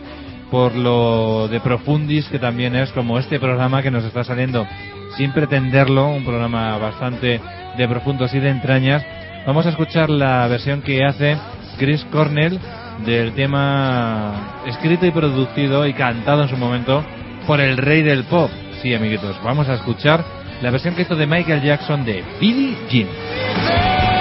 por 0.50 0.76
lo 0.76 1.48
de 1.48 1.60
profundis 1.60 2.28
que 2.30 2.40
también 2.40 2.76
es 2.76 2.92
como 2.92 3.20
este 3.20 3.40
programa 3.40 3.82
que 3.82 3.92
nos 3.92 4.04
está 4.06 4.24
saliendo 4.24 4.66
sin 5.18 5.32
pretenderlo, 5.32 6.08
un 6.08 6.26
programa 6.26 6.78
bastante 6.78 7.40
de 7.78 7.88
profundos 7.88 8.34
y 8.34 8.40
de 8.40 8.50
entrañas. 8.50 9.04
Vamos 9.46 9.66
a 9.66 9.70
escuchar 9.70 10.10
la 10.10 10.48
versión 10.48 10.82
que 10.82 11.04
hace 11.04 11.38
Chris 11.78 12.06
Cornell 12.12 12.60
del 13.06 13.34
tema 13.34 14.62
escrito 14.66 15.06
y 15.06 15.12
producido 15.12 15.86
y 15.86 15.94
cantado 15.94 16.44
en 16.44 16.50
su 16.50 16.58
momento 16.58 17.04
por 17.46 17.60
el 17.60 17.78
rey 17.78 18.02
del 18.02 18.24
pop. 18.26 18.50
Sí, 18.82 18.94
amiguitos, 18.94 19.38
vamos 19.44 19.70
a 19.70 19.76
escuchar 19.76 20.24
la 20.62 20.72
versión 20.72 20.96
que 20.96 21.04
hizo 21.04 21.16
de 21.16 21.28
Michael 21.28 21.62
Jackson 21.62 22.06
de 22.06 22.24
Billie 22.40 22.78
Jean. 22.90 24.15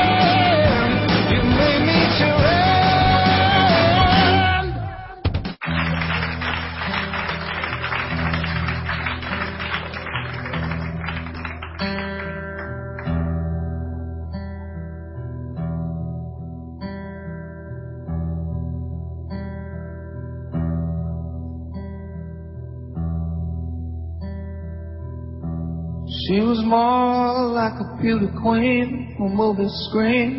More 26.75 27.55
like 27.61 27.79
a 27.79 28.03
beauty 28.03 28.29
queen 28.43 29.17
on 29.21 29.37
movie 29.37 29.73
screen. 29.87 30.31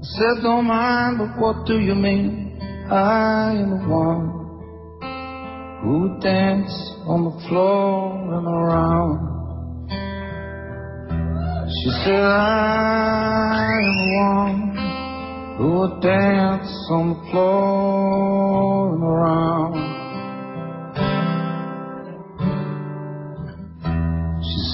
I 0.00 0.06
said, 0.14 0.42
don't 0.42 0.66
mind, 0.66 1.18
but 1.18 1.32
what 1.42 1.66
do 1.66 1.80
you 1.80 1.94
mean? 1.94 2.58
I 2.90 3.52
am 3.62 3.70
the 3.70 3.88
one 3.88 4.24
who 5.82 5.92
would 6.02 6.20
dance 6.20 6.74
on 7.12 7.20
the 7.28 7.34
floor 7.48 7.92
and 8.36 8.46
around. 8.58 9.18
She 11.76 11.90
said, 12.04 12.22
I 12.22 13.80
am 13.88 13.94
the 14.00 14.10
one 14.36 14.60
who 15.58 15.66
would 15.78 15.96
dance 16.00 16.72
on 16.96 17.04
the 17.10 17.20
floor 17.30 18.94
and 18.94 19.02
around. 19.02 19.87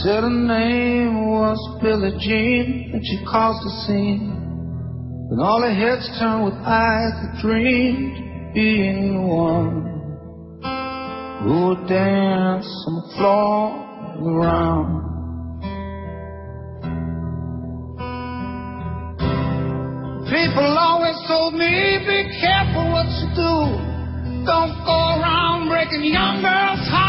Said 0.05 0.23
her 0.23 0.29
name 0.29 1.31
was 1.31 1.57
Billie 1.81 2.13
Jean, 2.21 2.91
and 2.93 3.01
she 3.03 3.25
caused 3.25 3.65
a 3.65 3.71
scene. 3.87 4.37
When 5.31 5.41
all 5.41 5.63
the 5.63 5.73
heads 5.73 6.05
turned 6.21 6.45
with 6.45 6.61
eyes 6.61 7.15
that 7.25 7.41
dreamed 7.41 8.53
being 8.53 9.17
the 9.17 9.23
one 9.25 9.81
who 11.41 11.69
would 11.69 11.89
dance 11.89 12.69
on 12.85 12.95
the 13.01 13.07
floor 13.17 13.81
and 14.13 14.27
around. 14.29 14.93
People 20.29 20.69
always 20.69 21.17
told 21.27 21.55
me, 21.55 22.05
be 22.05 22.29
careful 22.45 22.93
what 22.93 23.09
you 23.09 23.29
do. 23.33 23.57
Don't 24.45 24.77
go 24.85 25.17
around 25.17 25.71
breaking 25.71 26.05
young 26.13 26.43
girls' 26.43 26.89
hearts. 26.93 27.04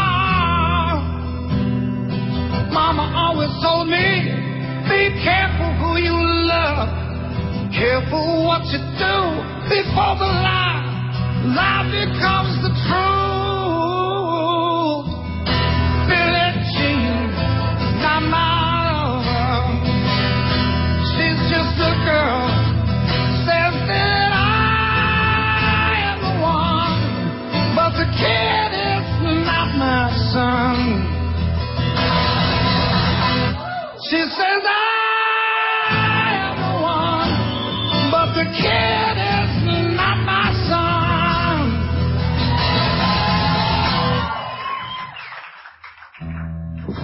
Mama 2.76 3.08
always 3.16 3.48
told 3.64 3.88
me, 3.88 3.96
be 4.84 5.08
careful 5.24 5.72
who 5.80 5.96
you 5.96 6.12
love. 6.12 6.92
Careful 7.72 8.44
what 8.44 8.66
you 8.66 8.76
do 9.00 9.16
before 9.64 10.14
the 10.20 10.28
lie, 10.28 10.84
lie 11.56 11.88
becomes 11.88 12.60
the 12.60 12.68
truth. 12.86 13.15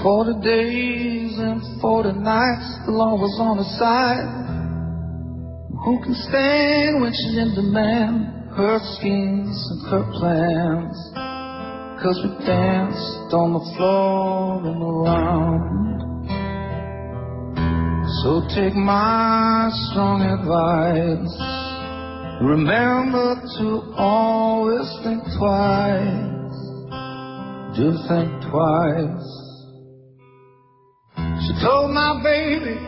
Forty 0.02 0.34
days 0.42 1.38
and 1.38 1.62
forty 1.80 2.12
nights, 2.12 2.68
the 2.86 2.92
law 2.92 3.14
was 3.14 3.38
on 3.38 3.56
her 3.58 3.70
side. 3.78 4.42
Who 5.84 6.02
can 6.02 6.14
stand 6.14 7.00
when 7.00 7.12
she's 7.12 7.38
in 7.38 7.54
demand? 7.54 8.50
Her 8.56 8.78
schemes 8.98 9.56
and 9.70 9.82
her 9.90 10.04
plans. 10.18 10.98
Cause 12.02 12.18
we 12.22 12.30
danced 12.44 13.32
on 13.32 13.52
the 13.54 13.64
floor 13.76 14.58
and 14.66 14.82
around. 14.82 15.72
So 18.22 18.42
take 18.54 18.74
my 18.74 19.70
strong 19.90 20.22
advice. 20.22 21.34
Remember 22.42 23.38
to 23.58 23.94
always 23.96 24.86
think 25.02 25.22
twice. 25.38 26.58
Do 27.78 27.94
think 28.10 28.30
twice. 28.50 29.51
She 31.42 31.52
told 31.58 31.90
my 31.90 32.22
baby 32.22 32.78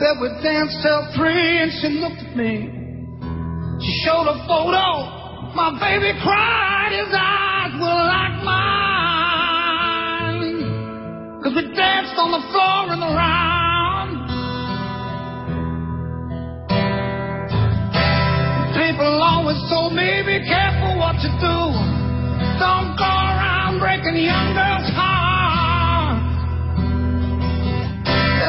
that 0.00 0.16
we 0.16 0.32
danced 0.40 0.80
till 0.80 1.12
three 1.12 1.60
and 1.60 1.68
she 1.76 1.88
looked 2.00 2.24
at 2.24 2.32
me. 2.32 2.72
She 3.84 3.92
showed 4.00 4.24
a 4.24 4.40
photo. 4.48 5.52
My 5.52 5.76
baby 5.76 6.16
cried. 6.24 6.96
His 6.96 7.12
eyes 7.12 7.76
were 7.76 8.04
like 8.08 8.40
mine. 8.48 8.64
Cause 11.44 11.52
we 11.52 11.68
danced 11.76 12.16
on 12.16 12.32
the 12.32 12.40
floor 12.48 12.96
and 12.96 13.04
around. 13.04 14.24
People 18.72 19.20
always 19.20 19.60
told 19.68 19.92
me, 19.92 20.24
be 20.24 20.40
careful 20.48 20.96
what 20.96 21.20
you 21.20 21.28
do. 21.44 21.76
Don't 22.56 22.96
go 22.96 23.04
around 23.04 23.78
breaking 23.78 24.16
young 24.24 24.54
girls' 24.56 24.88
hearts. 24.96 25.17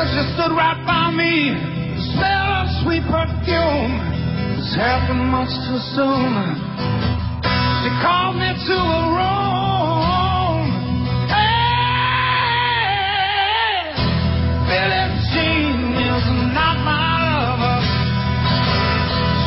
Stood 0.08 0.56
right 0.56 0.80
by 0.88 1.12
me, 1.12 1.52
smell 2.16 2.64
of 2.64 2.68
sweet 2.84 3.04
perfume. 3.04 4.00
This 4.56 4.72
happened 4.76 5.28
much 5.28 5.52
too 5.68 5.80
soon. 5.91 6.56
She 7.84 7.89
called 8.00 8.36
me 8.39 8.47
to 8.47 8.78
a 8.80 9.04
room. 9.20 10.72
Hey, 11.28 12.72
Billie 14.72 15.20
Jean 15.36 16.00
is 16.00 16.28
not 16.56 16.80
my 16.88 17.36
lover. 17.43 17.84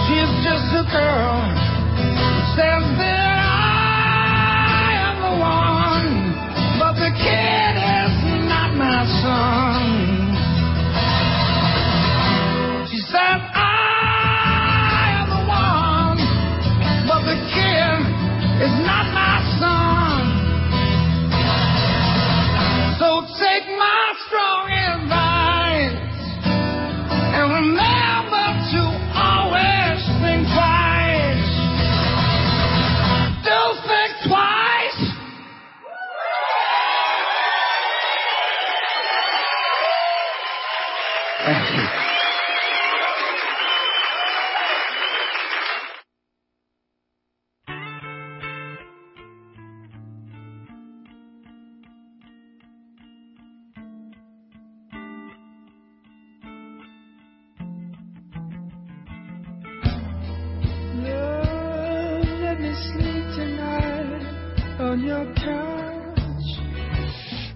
She's 0.04 0.32
just 0.44 0.68
a 0.76 0.84
girl 0.92 1.48
who 1.96 2.12
says 2.56 2.84
that 3.00 3.11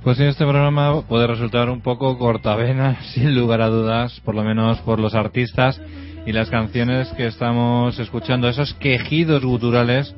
Pues 0.06 0.20
en 0.20 0.28
este 0.28 0.44
programa 0.44 1.02
puede 1.08 1.26
resultar 1.26 1.68
un 1.68 1.80
poco 1.80 2.16
cortavena, 2.16 3.02
sin 3.12 3.34
lugar 3.34 3.60
a 3.60 3.66
dudas, 3.66 4.20
por 4.24 4.36
lo 4.36 4.44
menos 4.44 4.78
por 4.82 5.00
los 5.00 5.16
artistas 5.16 5.82
y 6.24 6.30
las 6.30 6.48
canciones 6.48 7.08
que 7.16 7.26
estamos 7.26 7.98
escuchando, 7.98 8.48
esos 8.48 8.72
quejidos 8.74 9.44
guturales 9.44 10.14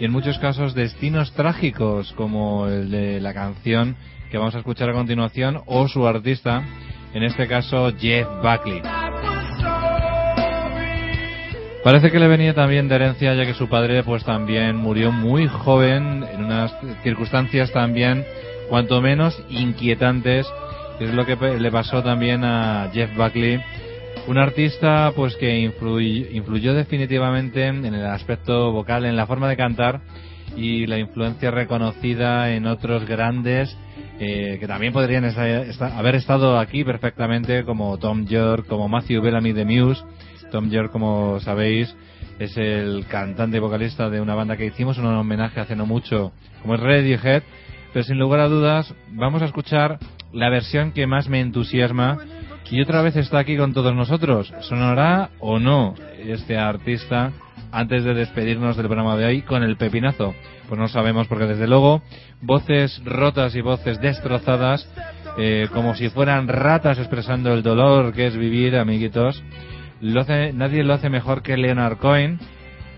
y 0.00 0.06
en 0.06 0.10
muchos 0.10 0.38
casos 0.38 0.74
destinos 0.74 1.34
trágicos, 1.34 2.14
como 2.14 2.66
el 2.66 2.90
de 2.90 3.20
la 3.20 3.34
canción 3.34 3.96
que 4.30 4.38
vamos 4.38 4.54
a 4.54 4.60
escuchar 4.60 4.88
a 4.88 4.94
continuación 4.94 5.60
o 5.66 5.86
su 5.86 6.06
artista, 6.06 6.64
en 7.12 7.22
este 7.22 7.46
caso 7.46 7.92
Jeff 8.00 8.26
Buckley. 8.42 8.80
Parece 11.84 12.10
que 12.10 12.18
le 12.18 12.26
venía 12.26 12.54
también 12.54 12.88
de 12.88 12.94
herencia 12.94 13.34
ya 13.34 13.44
que 13.44 13.52
su 13.52 13.68
padre 13.68 14.02
pues 14.02 14.24
también 14.24 14.76
murió 14.76 15.12
muy 15.12 15.46
joven 15.46 16.24
en 16.24 16.42
unas 16.42 16.74
circunstancias 17.02 17.70
también 17.70 18.24
cuanto 18.68 19.00
menos 19.00 19.40
inquietantes 19.48 20.46
es 21.00 21.12
lo 21.12 21.26
que 21.26 21.36
le 21.36 21.70
pasó 21.70 22.02
también 22.02 22.44
a 22.44 22.90
Jeff 22.92 23.14
Buckley 23.16 23.60
un 24.26 24.38
artista 24.38 25.12
pues 25.14 25.36
que 25.36 25.58
influyó, 25.60 26.26
influyó 26.32 26.74
definitivamente 26.74 27.66
en 27.66 27.84
el 27.84 28.06
aspecto 28.06 28.72
vocal 28.72 29.04
en 29.04 29.16
la 29.16 29.26
forma 29.26 29.48
de 29.48 29.56
cantar 29.56 30.00
y 30.56 30.86
la 30.86 30.98
influencia 30.98 31.50
reconocida 31.50 32.50
en 32.52 32.66
otros 32.66 33.06
grandes 33.06 33.76
eh, 34.18 34.56
que 34.58 34.66
también 34.66 34.92
podrían 34.92 35.24
haber 35.24 36.14
estado 36.14 36.58
aquí 36.58 36.82
perfectamente 36.82 37.64
como 37.64 37.98
Tom 37.98 38.26
York 38.26 38.66
como 38.66 38.88
Matthew 38.88 39.22
Bellamy 39.22 39.52
de 39.52 39.64
Muse 39.64 40.02
Tom 40.50 40.70
York, 40.70 40.90
como 40.90 41.40
sabéis, 41.40 41.94
es 42.38 42.56
el 42.56 43.06
cantante 43.08 43.56
y 43.56 43.60
vocalista 43.60 44.10
de 44.10 44.20
una 44.20 44.34
banda 44.34 44.56
que 44.56 44.66
hicimos 44.66 44.98
un 44.98 45.06
homenaje 45.06 45.60
hace 45.60 45.76
no 45.76 45.86
mucho, 45.86 46.32
como 46.62 46.74
es 46.74 46.80
Radiohead. 46.80 47.42
Pero 47.96 48.04
sin 48.04 48.18
lugar 48.18 48.40
a 48.40 48.48
dudas, 48.48 48.94
vamos 49.08 49.40
a 49.40 49.46
escuchar 49.46 49.98
la 50.30 50.50
versión 50.50 50.92
que 50.92 51.06
más 51.06 51.30
me 51.30 51.40
entusiasma 51.40 52.18
y 52.70 52.82
otra 52.82 53.00
vez 53.00 53.16
está 53.16 53.38
aquí 53.38 53.56
con 53.56 53.72
todos 53.72 53.94
nosotros. 53.94 54.52
¿Sonará 54.60 55.30
o 55.40 55.58
no 55.58 55.94
este 56.18 56.58
artista 56.58 57.32
antes 57.72 58.04
de 58.04 58.12
despedirnos 58.12 58.76
del 58.76 58.84
programa 58.84 59.16
de 59.16 59.24
hoy 59.24 59.40
con 59.40 59.62
el 59.62 59.78
pepinazo? 59.78 60.34
Pues 60.68 60.78
no 60.78 60.88
sabemos 60.88 61.26
porque 61.26 61.46
desde 61.46 61.66
luego 61.66 62.02
voces 62.42 63.00
rotas 63.02 63.54
y 63.54 63.62
voces 63.62 63.98
destrozadas 63.98 64.86
eh, 65.38 65.68
como 65.72 65.94
si 65.94 66.10
fueran 66.10 66.48
ratas 66.48 66.98
expresando 66.98 67.54
el 67.54 67.62
dolor 67.62 68.12
que 68.12 68.26
es 68.26 68.36
vivir, 68.36 68.76
amiguitos. 68.76 69.42
Nadie 70.02 70.84
lo 70.84 70.92
hace 70.92 71.08
mejor 71.08 71.40
que 71.40 71.56
Leonard 71.56 71.96
Cohen, 71.96 72.40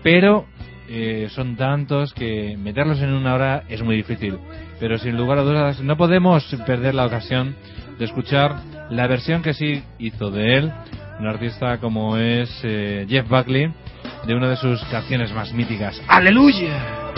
pero 0.03 0.45
eh, 0.89 1.27
son 1.29 1.55
tantos 1.55 2.13
que 2.13 2.57
meterlos 2.57 2.99
en 2.99 3.13
una 3.13 3.35
hora 3.35 3.63
es 3.69 3.81
muy 3.81 3.95
difícil. 3.95 4.37
Pero 4.79 4.97
sin 4.97 5.17
lugar 5.17 5.39
a 5.39 5.43
dudas, 5.43 5.81
no 5.81 5.97
podemos 5.97 6.43
perder 6.65 6.95
la 6.95 7.05
ocasión 7.05 7.55
de 7.97 8.05
escuchar 8.05 8.55
la 8.89 9.07
versión 9.07 9.41
que 9.41 9.53
sí 9.53 9.83
hizo 9.99 10.31
de 10.31 10.57
él, 10.57 10.73
un 11.19 11.27
artista 11.27 11.77
como 11.79 12.17
es 12.17 12.49
eh, 12.63 13.05
Jeff 13.09 13.27
Buckley, 13.27 13.71
de 14.25 14.35
una 14.35 14.49
de 14.49 14.55
sus 14.55 14.81
canciones 14.85 15.33
más 15.33 15.53
míticas. 15.53 16.01
¡Aleluya! 16.07 17.08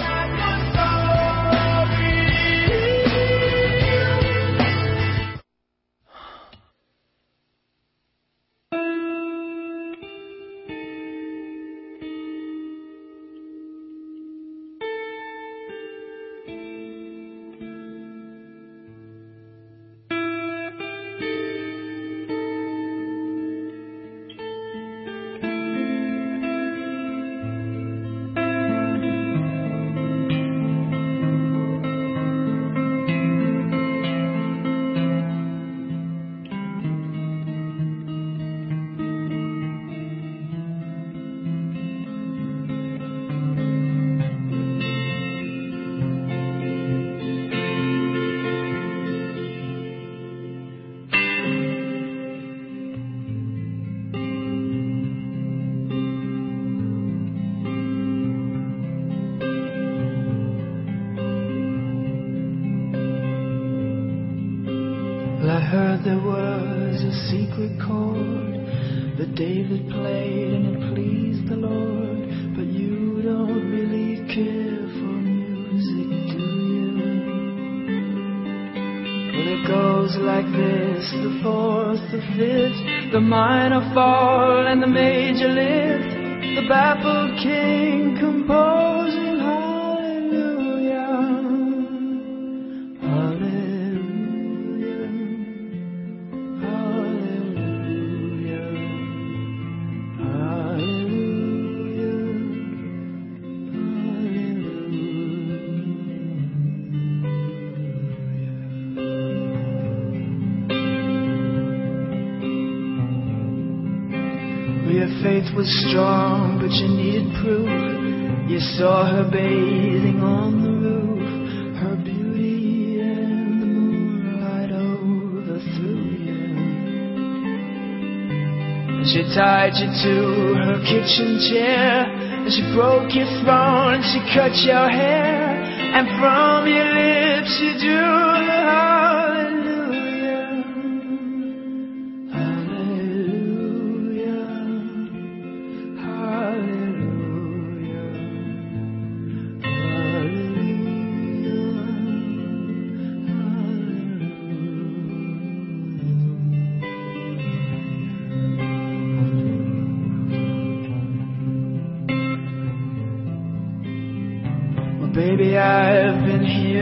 And 131.20 132.52
she 132.52 132.62
broke 132.74 133.14
your 133.14 133.28
throne, 133.44 134.02
she 134.02 134.20
cut 134.34 134.56
your 134.64 134.90
hair, 134.90 135.62
and 135.96 136.08
from 136.20 136.68
your 136.68 136.88
lips 136.94 137.52
she 137.60 137.74
drew 137.80 138.46
the 138.48 138.62
hallelujah. 138.62 139.01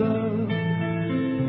Above, 0.00 0.48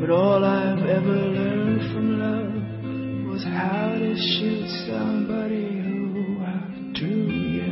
but 0.01 0.09
all 0.09 0.43
I've 0.43 0.83
ever 0.83 1.15
learned 1.39 1.81
from 1.93 2.19
love 2.19 3.31
was 3.31 3.43
how 3.43 3.95
to 3.97 4.15
shoot 4.15 4.67
somebody 4.91 5.79
who 5.79 6.43
outdrew 6.43 7.31
you. 7.31 7.71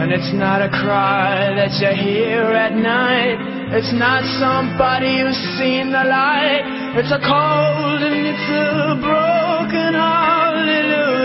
And 0.00 0.12
it's 0.12 0.32
not 0.32 0.62
a 0.62 0.70
cry 0.70 1.52
that 1.56 1.72
you 1.76 1.92
hear 2.02 2.42
at 2.56 2.72
night. 2.72 3.38
It's 3.76 3.92
not 3.92 4.24
somebody 4.40 5.20
who's 5.20 5.36
seen 5.58 5.92
the 5.92 6.04
light. 6.04 6.64
It's 6.96 7.12
a 7.12 7.20
cold 7.20 8.02
and 8.02 8.26
it's 8.32 8.48
a 8.48 8.96
broken 8.96 9.92
hallelujah. 9.92 11.20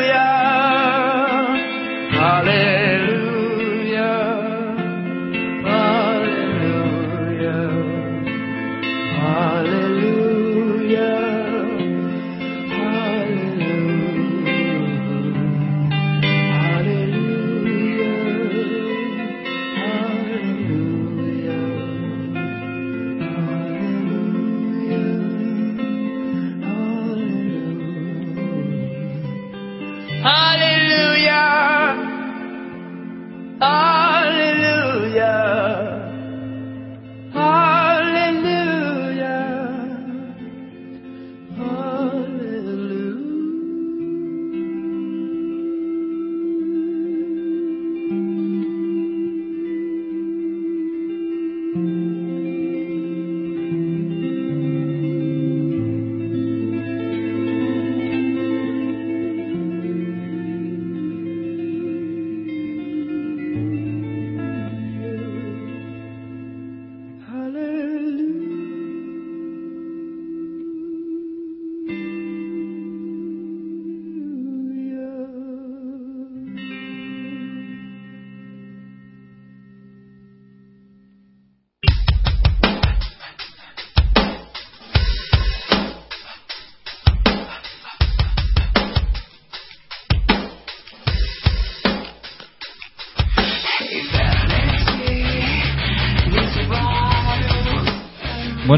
Hallelujah. 2.12 2.95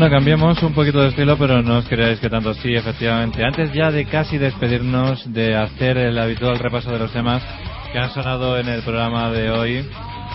Bueno, 0.08 0.20
cambiamos 0.20 0.64
un 0.64 0.74
poquito 0.74 1.01
de 1.01 1.10
estilo, 1.10 1.38
pero 1.38 1.62
no 1.62 1.80
os 1.80 1.86
creáis 1.89 2.18
que 2.22 2.30
tanto 2.30 2.53
sí, 2.53 2.74
efectivamente. 2.74 3.43
Antes 3.43 3.74
ya 3.74 3.91
de 3.91 4.05
casi 4.05 4.38
despedirnos, 4.38 5.34
de 5.34 5.53
hacer 5.53 5.97
el 5.97 6.18
habitual 6.18 6.60
repaso 6.60 6.93
de 6.93 6.99
los 6.99 7.12
temas 7.12 7.43
que 7.91 7.99
han 7.99 8.10
sonado 8.12 8.58
en 8.58 8.70
el 8.70 8.84
programa 8.84 9.30
de 9.32 9.51
hoy, 9.51 9.86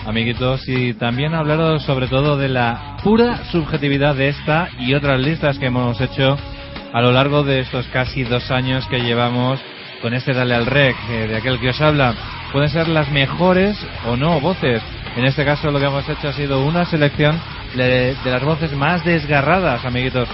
amiguitos, 0.05 0.69
y 0.69 0.93
también 0.93 1.33
hablaros 1.33 1.81
sobre 1.85 2.07
todo 2.07 2.37
de 2.37 2.49
la 2.49 2.97
pura 3.03 3.45
subjetividad 3.45 4.13
de 4.13 4.29
esta 4.29 4.69
y 4.77 4.93
otras 4.93 5.19
listas 5.19 5.57
que 5.57 5.65
hemos 5.65 5.99
hecho 5.99 6.37
a 6.93 7.01
lo 7.01 7.11
largo 7.11 7.41
de 7.41 7.61
estos 7.61 7.87
casi 7.87 8.21
dos 8.23 8.51
años 8.51 8.85
que 8.89 9.01
llevamos 9.01 9.59
con 10.03 10.13
este 10.13 10.33
Dale 10.33 10.53
al 10.53 10.67
Rec, 10.67 10.95
eh, 11.09 11.27
de 11.29 11.37
aquel 11.37 11.59
que 11.59 11.69
os 11.69 11.81
habla. 11.81 12.13
Pueden 12.51 12.69
ser 12.69 12.87
las 12.89 13.09
mejores 13.09 13.75
o 14.05 14.17
no 14.17 14.39
voces. 14.39 14.83
En 15.15 15.25
este 15.25 15.43
caso 15.43 15.71
lo 15.71 15.79
que 15.79 15.85
hemos 15.85 16.07
hecho 16.07 16.27
ha 16.27 16.33
sido 16.33 16.63
una 16.63 16.85
selección 16.85 17.39
de, 17.75 18.15
las 18.25 18.43
voces 18.43 18.73
más 18.73 19.03
desgarradas, 19.03 19.83
amiguitos, 19.85 20.27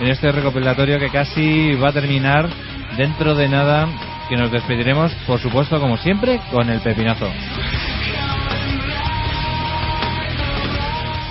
en 0.00 0.08
este 0.08 0.30
recopilatorio 0.32 0.98
que 0.98 1.10
casi 1.10 1.74
va 1.74 1.88
a 1.88 1.92
terminar 1.92 2.48
dentro 2.96 3.34
de 3.34 3.48
nada, 3.48 3.88
que 4.28 4.36
nos 4.36 4.50
despediremos, 4.50 5.12
por 5.26 5.40
supuesto, 5.40 5.80
como 5.80 5.96
siempre, 5.96 6.40
con 6.50 6.68
el 6.70 6.80
pepinazo. 6.80 7.28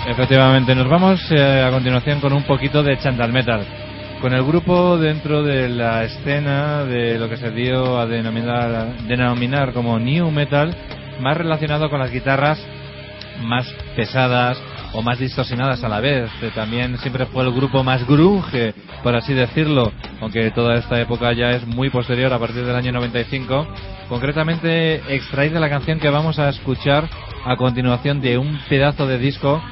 Efectivamente, 0.06 0.74
nos 0.74 0.88
vamos 0.88 1.20
eh, 1.30 1.62
a 1.66 1.70
continuación 1.70 2.20
con 2.20 2.34
un 2.34 2.42
poquito 2.42 2.82
de 2.82 2.98
Chantal 2.98 3.32
Metal. 3.32 3.64
Con 4.20 4.34
el 4.34 4.44
grupo 4.44 4.98
dentro 4.98 5.42
de 5.42 5.68
la 5.68 6.04
escena 6.04 6.84
de 6.84 7.18
lo 7.18 7.28
que 7.28 7.36
se 7.36 7.50
dio 7.50 7.98
a 7.98 8.06
denominar, 8.06 8.96
denominar 9.06 9.72
como 9.72 9.98
New 9.98 10.30
Metal, 10.30 10.74
más 11.20 11.36
relacionado 11.36 11.88
con 11.88 12.00
las 12.00 12.10
guitarras 12.10 12.64
más 13.42 13.66
pesadas 13.96 14.60
o 14.94 15.02
más 15.02 15.18
distorsionadas 15.18 15.82
a 15.84 15.88
la 15.88 16.00
vez. 16.00 16.30
También 16.54 16.96
siempre 16.98 17.26
fue 17.26 17.44
el 17.44 17.52
grupo 17.52 17.82
más 17.82 18.06
grunge, 18.06 18.74
por 19.02 19.14
así 19.14 19.34
decirlo, 19.34 19.92
aunque 20.20 20.50
toda 20.52 20.76
esta 20.76 21.00
época 21.00 21.32
ya 21.32 21.50
es 21.50 21.66
muy 21.66 21.90
posterior, 21.90 22.32
a 22.32 22.38
partir 22.38 22.64
del 22.64 22.76
año 22.76 22.92
95. 22.92 23.66
Concretamente, 24.08 25.02
extraída 25.14 25.58
la 25.60 25.68
canción 25.68 25.98
que 25.98 26.08
vamos 26.10 26.38
a 26.38 26.48
escuchar 26.48 27.08
a 27.44 27.56
continuación 27.56 28.20
de 28.20 28.38
un 28.38 28.58
pedazo 28.68 29.06
de 29.06 29.18
disco 29.18 29.62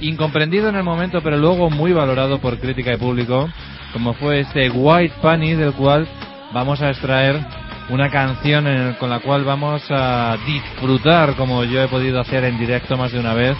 incomprendido 0.00 0.68
en 0.68 0.76
el 0.76 0.82
momento, 0.82 1.20
pero 1.22 1.36
luego 1.38 1.70
muy 1.70 1.92
valorado 1.92 2.38
por 2.40 2.58
crítica 2.58 2.92
y 2.92 2.96
público, 2.96 3.48
como 3.92 4.12
fue 4.14 4.40
este 4.40 4.68
White 4.70 5.14
Bunny, 5.22 5.54
del 5.54 5.72
cual 5.72 6.06
vamos 6.52 6.82
a 6.82 6.90
extraer 6.90 7.40
una 7.88 8.10
canción 8.10 8.66
el- 8.66 8.96
con 8.96 9.08
la 9.10 9.20
cual 9.20 9.44
vamos 9.44 9.82
a 9.90 10.36
disfrutar, 10.44 11.34
como 11.36 11.64
yo 11.64 11.82
he 11.82 11.88
podido 11.88 12.20
hacer 12.20 12.44
en 12.44 12.58
directo 12.58 12.96
más 12.96 13.12
de 13.12 13.20
una 13.20 13.32
vez, 13.32 13.56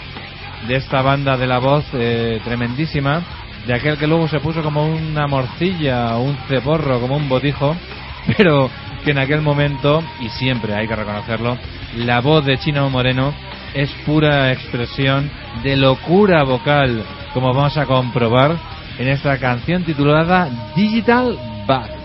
de 0.67 0.75
esta 0.75 1.01
banda 1.01 1.37
de 1.37 1.47
la 1.47 1.59
voz 1.59 1.85
eh, 1.93 2.39
tremendísima, 2.43 3.23
de 3.65 3.73
aquel 3.73 3.97
que 3.97 4.07
luego 4.07 4.27
se 4.27 4.39
puso 4.39 4.63
como 4.63 4.85
una 4.85 5.27
morcilla, 5.27 6.17
un 6.17 6.37
ceporro, 6.47 6.99
como 6.99 7.17
un 7.17 7.29
botijo, 7.29 7.75
pero 8.37 8.69
que 9.03 9.11
en 9.11 9.19
aquel 9.19 9.41
momento, 9.41 10.03
y 10.19 10.29
siempre 10.29 10.73
hay 10.73 10.87
que 10.87 10.95
reconocerlo, 10.95 11.57
la 11.95 12.21
voz 12.21 12.45
de 12.45 12.57
Chino 12.57 12.89
Moreno 12.89 13.33
es 13.73 13.91
pura 14.05 14.51
expresión 14.51 15.29
de 15.63 15.75
locura 15.75 16.43
vocal, 16.43 17.03
como 17.33 17.53
vamos 17.53 17.77
a 17.77 17.85
comprobar 17.85 18.55
en 18.97 19.07
esta 19.07 19.37
canción 19.37 19.83
titulada 19.83 20.49
Digital 20.75 21.37
Bath. 21.67 21.96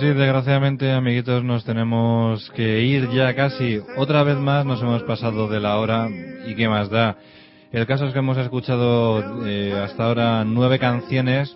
Sí, 0.00 0.06
desgraciadamente, 0.06 0.90
amiguitos, 0.92 1.44
nos 1.44 1.62
tenemos 1.64 2.50
que 2.52 2.80
ir 2.80 3.10
ya 3.10 3.34
casi. 3.34 3.80
Otra 3.98 4.22
vez 4.22 4.38
más 4.38 4.64
nos 4.64 4.80
hemos 4.80 5.02
pasado 5.02 5.46
de 5.46 5.60
la 5.60 5.78
hora 5.78 6.08
y 6.46 6.54
qué 6.54 6.68
más 6.70 6.88
da. 6.88 7.18
El 7.70 7.86
caso 7.86 8.06
es 8.06 8.14
que 8.14 8.18
hemos 8.20 8.38
escuchado 8.38 9.46
eh, 9.46 9.74
hasta 9.78 10.04
ahora 10.04 10.44
nueve 10.46 10.78
canciones, 10.78 11.54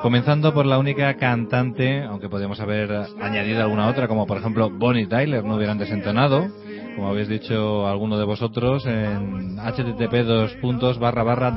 comenzando 0.00 0.54
por 0.54 0.64
la 0.64 0.78
única 0.78 1.12
cantante, 1.18 2.02
aunque 2.02 2.30
podríamos 2.30 2.58
haber 2.58 2.90
añadido 3.20 3.60
alguna 3.60 3.88
otra, 3.88 4.08
como 4.08 4.26
por 4.26 4.38
ejemplo 4.38 4.70
Bonnie 4.70 5.06
Tyler, 5.06 5.44
no 5.44 5.56
hubieran 5.56 5.76
desentonado, 5.76 6.48
como 6.96 7.10
habéis 7.10 7.28
dicho 7.28 7.86
alguno 7.86 8.18
de 8.18 8.24
vosotros, 8.24 8.86
en 8.86 9.58
http 9.58 10.24
dos 10.24 10.98
barra 10.98 11.22
barra 11.22 11.50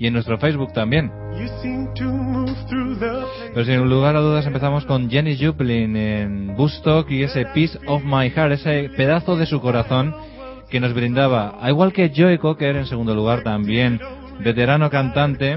y 0.00 0.06
en 0.06 0.14
nuestro 0.14 0.38
Facebook 0.38 0.72
también. 0.72 1.12
Pero 3.54 3.64
sin 3.66 3.88
lugar 3.88 4.16
a 4.16 4.20
dudas 4.20 4.46
empezamos 4.46 4.86
con 4.86 5.10
Jenny 5.10 5.36
Joplin 5.38 5.94
en 5.94 6.56
Bustock 6.56 7.10
y 7.10 7.22
ese 7.22 7.44
Piece 7.54 7.78
of 7.86 8.02
My 8.02 8.30
Heart, 8.30 8.52
ese 8.52 8.90
pedazo 8.96 9.36
de 9.36 9.44
su 9.44 9.60
corazón 9.60 10.14
que 10.70 10.80
nos 10.80 10.94
brindaba, 10.94 11.58
a 11.60 11.68
igual 11.68 11.92
que 11.92 12.10
Joey 12.16 12.38
Cocker 12.38 12.76
en 12.76 12.86
segundo 12.86 13.14
lugar 13.14 13.42
también, 13.42 14.00
veterano 14.42 14.88
cantante, 14.88 15.56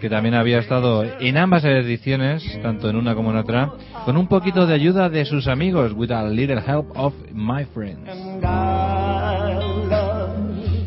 que 0.00 0.10
también 0.10 0.34
había 0.34 0.58
estado 0.58 1.04
en 1.04 1.38
ambas 1.38 1.64
ediciones, 1.64 2.44
tanto 2.60 2.90
en 2.90 2.96
una 2.96 3.14
como 3.14 3.30
en 3.30 3.38
otra, 3.38 3.72
con 4.04 4.18
un 4.18 4.28
poquito 4.28 4.66
de 4.66 4.74
ayuda 4.74 5.08
de 5.08 5.24
sus 5.24 5.48
amigos, 5.48 5.92
with 5.94 6.10
a 6.10 6.24
little 6.24 6.60
help 6.60 6.90
of 6.94 7.14
my 7.32 7.64
friends. 7.64 8.10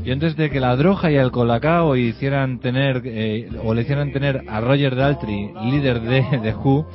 Y 0.04 0.12
antes 0.12 0.36
de 0.36 0.49
que 0.49 0.60
la 0.60 0.76
droga 0.76 1.12
y 1.12 1.16
el 1.16 1.30
colacao 1.30 1.95
hicieran 1.95 2.60
tener, 2.60 3.04
eh, 3.06 3.49
o 3.64 3.74
le 3.74 3.84
hicieran 3.84 4.12
tener 4.12 4.43
a 4.47 4.60
Roger 4.60 4.95
Daltrey, 4.95 5.52
líder 5.64 6.02
de 6.02 6.24
The 6.41 6.56
Who, 6.56 6.88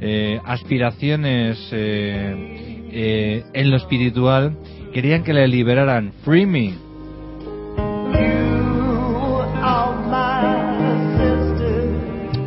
eh, 0.00 0.40
aspiraciones 0.44 1.58
eh, 1.72 3.44
en 3.52 3.70
lo 3.70 3.76
espiritual, 3.76 4.56
querían 4.94 5.24
que 5.24 5.34
le 5.34 5.46
liberaran. 5.46 6.12
Free 6.24 6.46
me. 6.46 6.74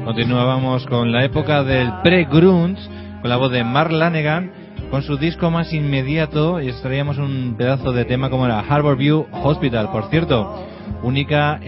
Continuábamos 0.04 0.88
con 0.88 1.12
la 1.12 1.26
época 1.26 1.64
del 1.64 1.92
pre-grunge, 2.02 2.82
con 3.22 3.30
la 3.30 3.38
voz 3.38 3.52
de 3.52 3.64
Mark 3.64 3.92
Lanegan, 3.92 4.52
con 4.90 5.04
su 5.04 5.18
disco 5.18 5.52
más 5.52 5.74
inmediato 5.74 6.60
extraíamos 6.60 7.18
un 7.18 7.56
pedazo 7.58 7.92
de 7.92 8.06
tema 8.06 8.30
como 8.30 8.46
era 8.46 8.60
Harbor 8.60 8.98
View 8.98 9.28
Hospital. 9.32 9.92
Por 9.92 10.10
cierto, 10.10 10.66
única, 11.04 11.60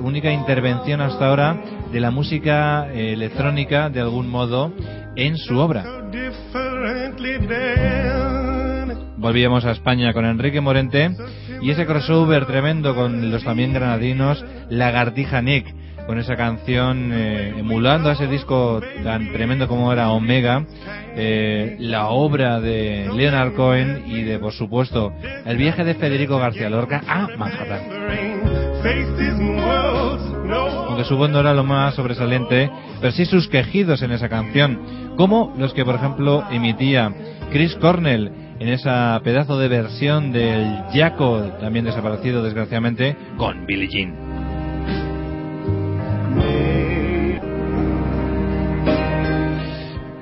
única 0.00 0.32
intervención 0.32 1.00
hasta 1.00 1.28
ahora 1.28 1.60
de 1.92 2.00
la 2.00 2.10
música 2.10 2.88
eh, 2.92 3.12
electrónica 3.12 3.90
de 3.90 4.00
algún 4.00 4.28
modo 4.28 4.72
en 5.16 5.36
su 5.36 5.58
obra. 5.58 5.84
Volvíamos 9.16 9.64
a 9.64 9.72
España 9.72 10.12
con 10.12 10.24
Enrique 10.24 10.60
Morente 10.60 11.10
y 11.60 11.70
ese 11.70 11.86
crossover 11.86 12.46
tremendo 12.46 12.94
con 12.94 13.30
los 13.30 13.44
también 13.44 13.72
granadinos 13.72 14.44
Lagartija 14.68 15.42
Nick 15.42 15.72
con 16.06 16.18
esa 16.18 16.36
canción 16.36 17.10
eh, 17.12 17.54
emulando 17.58 18.08
a 18.08 18.12
ese 18.12 18.26
disco 18.26 18.80
tan 19.04 19.32
tremendo 19.32 19.68
como 19.68 19.92
era 19.92 20.10
Omega, 20.10 20.64
eh, 21.16 21.76
la 21.78 22.08
obra 22.08 22.60
de 22.60 23.08
Leonard 23.14 23.54
Cohen 23.54 24.04
y 24.06 24.22
de, 24.22 24.38
por 24.38 24.52
supuesto, 24.52 25.12
el 25.44 25.56
viaje 25.56 25.84
de 25.84 25.94
Federico 25.94 26.38
García 26.38 26.70
Lorca 26.70 27.02
a 27.06 27.28
Manhattan. 27.36 27.80
Aunque 30.88 31.04
su 31.04 31.16
voz 31.16 31.30
no 31.30 31.40
era 31.40 31.54
lo 31.54 31.64
más 31.64 31.94
sobresaliente, 31.94 32.70
pero 33.00 33.12
sí 33.12 33.24
sus 33.24 33.48
quejidos 33.48 34.02
en 34.02 34.12
esa 34.12 34.28
canción, 34.28 35.14
como 35.16 35.54
los 35.56 35.72
que, 35.72 35.84
por 35.84 35.94
ejemplo, 35.94 36.44
emitía 36.50 37.12
Chris 37.50 37.74
Cornell 37.76 38.32
en 38.58 38.68
esa 38.68 39.20
pedazo 39.24 39.58
de 39.58 39.68
versión 39.68 40.32
del 40.32 40.84
Jaco, 40.92 41.42
también 41.60 41.84
desaparecido 41.84 42.42
desgraciadamente, 42.42 43.16
con 43.36 43.66
Billie 43.66 43.88
Jean. 43.88 44.31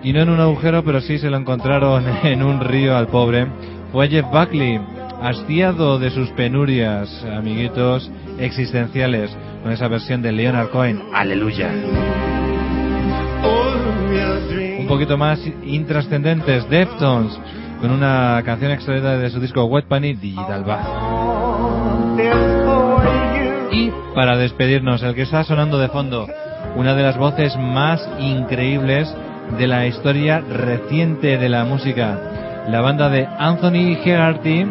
Y 0.03 0.13
no 0.13 0.23
en 0.23 0.31
un 0.31 0.41
agujero, 0.41 0.83
pero 0.83 1.01
sí 1.01 1.19
se 1.19 1.29
lo 1.29 1.37
encontraron 1.37 2.05
en 2.25 2.43
un 2.43 2.61
río 2.61 2.97
al 2.97 3.09
pobre. 3.09 3.47
Fue 3.93 4.09
Jeff 4.09 4.27
Buckley, 4.31 4.81
hastiado 5.21 5.99
de 5.99 6.11
sus 6.11 6.31
penurias, 6.31 7.25
amiguitos, 7.25 8.11
existenciales, 8.39 9.37
con 9.63 9.73
esa 9.73 9.89
versión 9.89 10.23
de 10.23 10.33
Leonard 10.33 10.71
Cohen. 10.71 11.03
Aleluya. 11.13 11.71
Un 14.79 14.87
poquito 14.89 15.19
más 15.19 15.41
intrascendentes, 15.65 16.69
Deftones, 16.69 17.39
con 17.81 17.91
una 17.91 18.43
canción 18.45 18.73
extraída 18.73 19.19
de 19.19 19.31
su 19.31 19.39
disco 19.41 19.65
Wet 19.65 19.87
Bunny 19.89 20.15
Digital 20.15 20.65
Bath. 20.65 20.87
Y 23.73 23.93
para 24.15 24.37
despedirnos, 24.37 25.03
el 25.03 25.15
que 25.15 25.23
está 25.23 25.45
sonando 25.45 25.79
de 25.79 25.89
fondo, 25.89 26.27
una 26.77 26.95
de 26.95 27.03
las 27.03 27.19
voces 27.19 27.57
más 27.57 28.09
increíbles 28.19 29.15
de 29.59 29.67
la 29.67 29.87
historia 29.87 30.41
reciente 30.41 31.39
de 31.39 31.49
la 31.49 31.65
música. 31.65 32.65
La 32.69 32.81
banda 32.81 33.09
de 33.09 33.27
Anthony 33.27 33.97
Hegarty, 34.05 34.67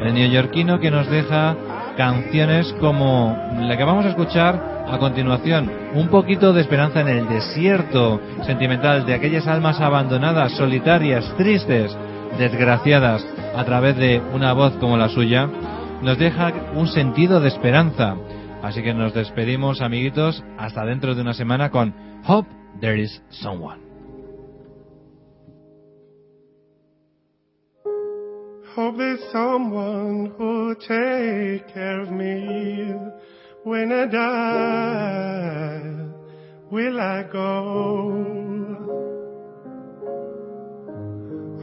el 0.00 0.14
neoyorquino 0.14 0.80
que 0.80 0.90
nos 0.90 1.08
deja 1.10 1.56
canciones 1.96 2.72
como 2.80 3.36
la 3.58 3.76
que 3.76 3.84
vamos 3.84 4.06
a 4.06 4.10
escuchar 4.10 4.84
a 4.88 4.98
continuación, 4.98 5.70
un 5.94 6.08
poquito 6.08 6.52
de 6.52 6.62
esperanza 6.62 7.00
en 7.00 7.08
el 7.08 7.28
desierto 7.28 8.20
sentimental 8.44 9.06
de 9.06 9.14
aquellas 9.14 9.46
almas 9.46 9.80
abandonadas, 9.80 10.52
solitarias, 10.52 11.32
tristes, 11.36 11.96
desgraciadas, 12.38 13.24
a 13.54 13.64
través 13.64 13.96
de 13.96 14.20
una 14.32 14.52
voz 14.52 14.72
como 14.74 14.96
la 14.96 15.08
suya, 15.08 15.48
nos 16.02 16.18
deja 16.18 16.52
un 16.74 16.88
sentido 16.88 17.40
de 17.40 17.48
esperanza. 17.48 18.16
Así 18.62 18.82
que 18.82 18.94
nos 18.94 19.14
despedimos, 19.14 19.80
amiguitos, 19.80 20.44
hasta 20.58 20.84
dentro 20.84 21.14
de 21.14 21.22
una 21.22 21.34
semana 21.34 21.70
con 21.70 21.94
Hope 22.26 22.48
There 22.80 23.00
Is 23.00 23.22
Someone. 23.30 23.89
Hope 28.74 28.98
there's 28.98 29.20
someone 29.32 30.32
who'll 30.38 30.76
take 30.76 31.66
care 31.74 32.00
of 32.00 32.12
me 32.12 32.94
when 33.64 33.90
I 33.90 34.06
die. 34.06 35.82
Will 36.70 37.00
I 37.00 37.24
go? 37.32 38.40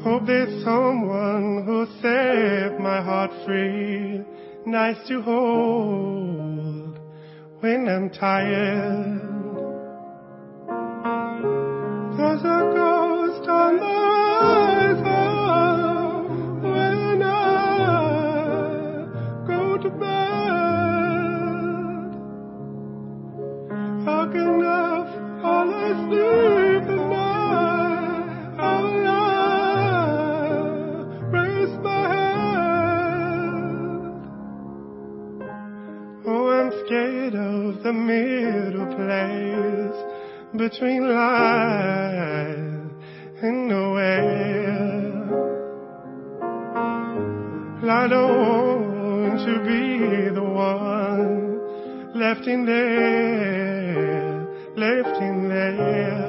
Hope 0.03 0.25
there's 0.27 0.63
someone 0.65 1.63
who'll 1.65 1.87
set 2.01 2.77
my 2.81 3.01
heart 3.01 3.31
free, 3.45 4.21
nice 4.65 4.97
to 5.07 5.21
hold 5.21 6.99
when 7.61 7.87
I'm 7.87 8.09
tired. 8.09 9.21
There's 12.17 12.41
a 12.41 12.71
ghost 12.75 13.47
on 13.47 13.77
the 13.77 14.16
between 40.69 41.07
life 41.07 42.57
and 43.41 43.67
nowhere. 43.69 44.27
I 47.89 48.07
don't 48.09 48.91
want 49.01 49.39
to 49.47 49.59
be 49.63 50.29
the 50.35 50.43
one 50.43 51.61
left 52.15 52.47
in 52.47 52.65
there, 52.65 54.45
left 54.75 55.21
in 55.21 55.36
there. 55.75 56.26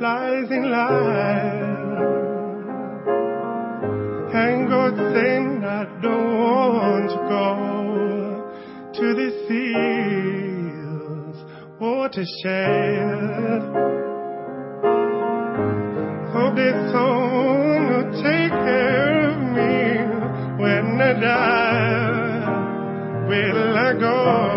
lies 0.00 0.50
in 0.50 0.70
life. 0.70 1.62
And 4.34 4.68
God 4.68 4.96
said, 4.96 5.64
I 5.64 5.84
don't 6.00 6.36
want 6.38 7.10
to 7.10 7.16
go 7.28 7.54
to 8.94 9.06
the 9.14 9.30
seas, 9.46 11.36
watershed. 11.78 13.62
Hope 16.32 16.54
that 16.56 16.76
someone 16.92 17.84
will 17.92 18.10
take 18.22 18.52
care 18.52 19.28
of 19.28 19.36
me 19.38 19.76
when 20.62 20.84
I 21.00 21.12
die. 21.20 22.42
Will 23.28 23.76
I 23.76 23.92
go? 24.00 24.51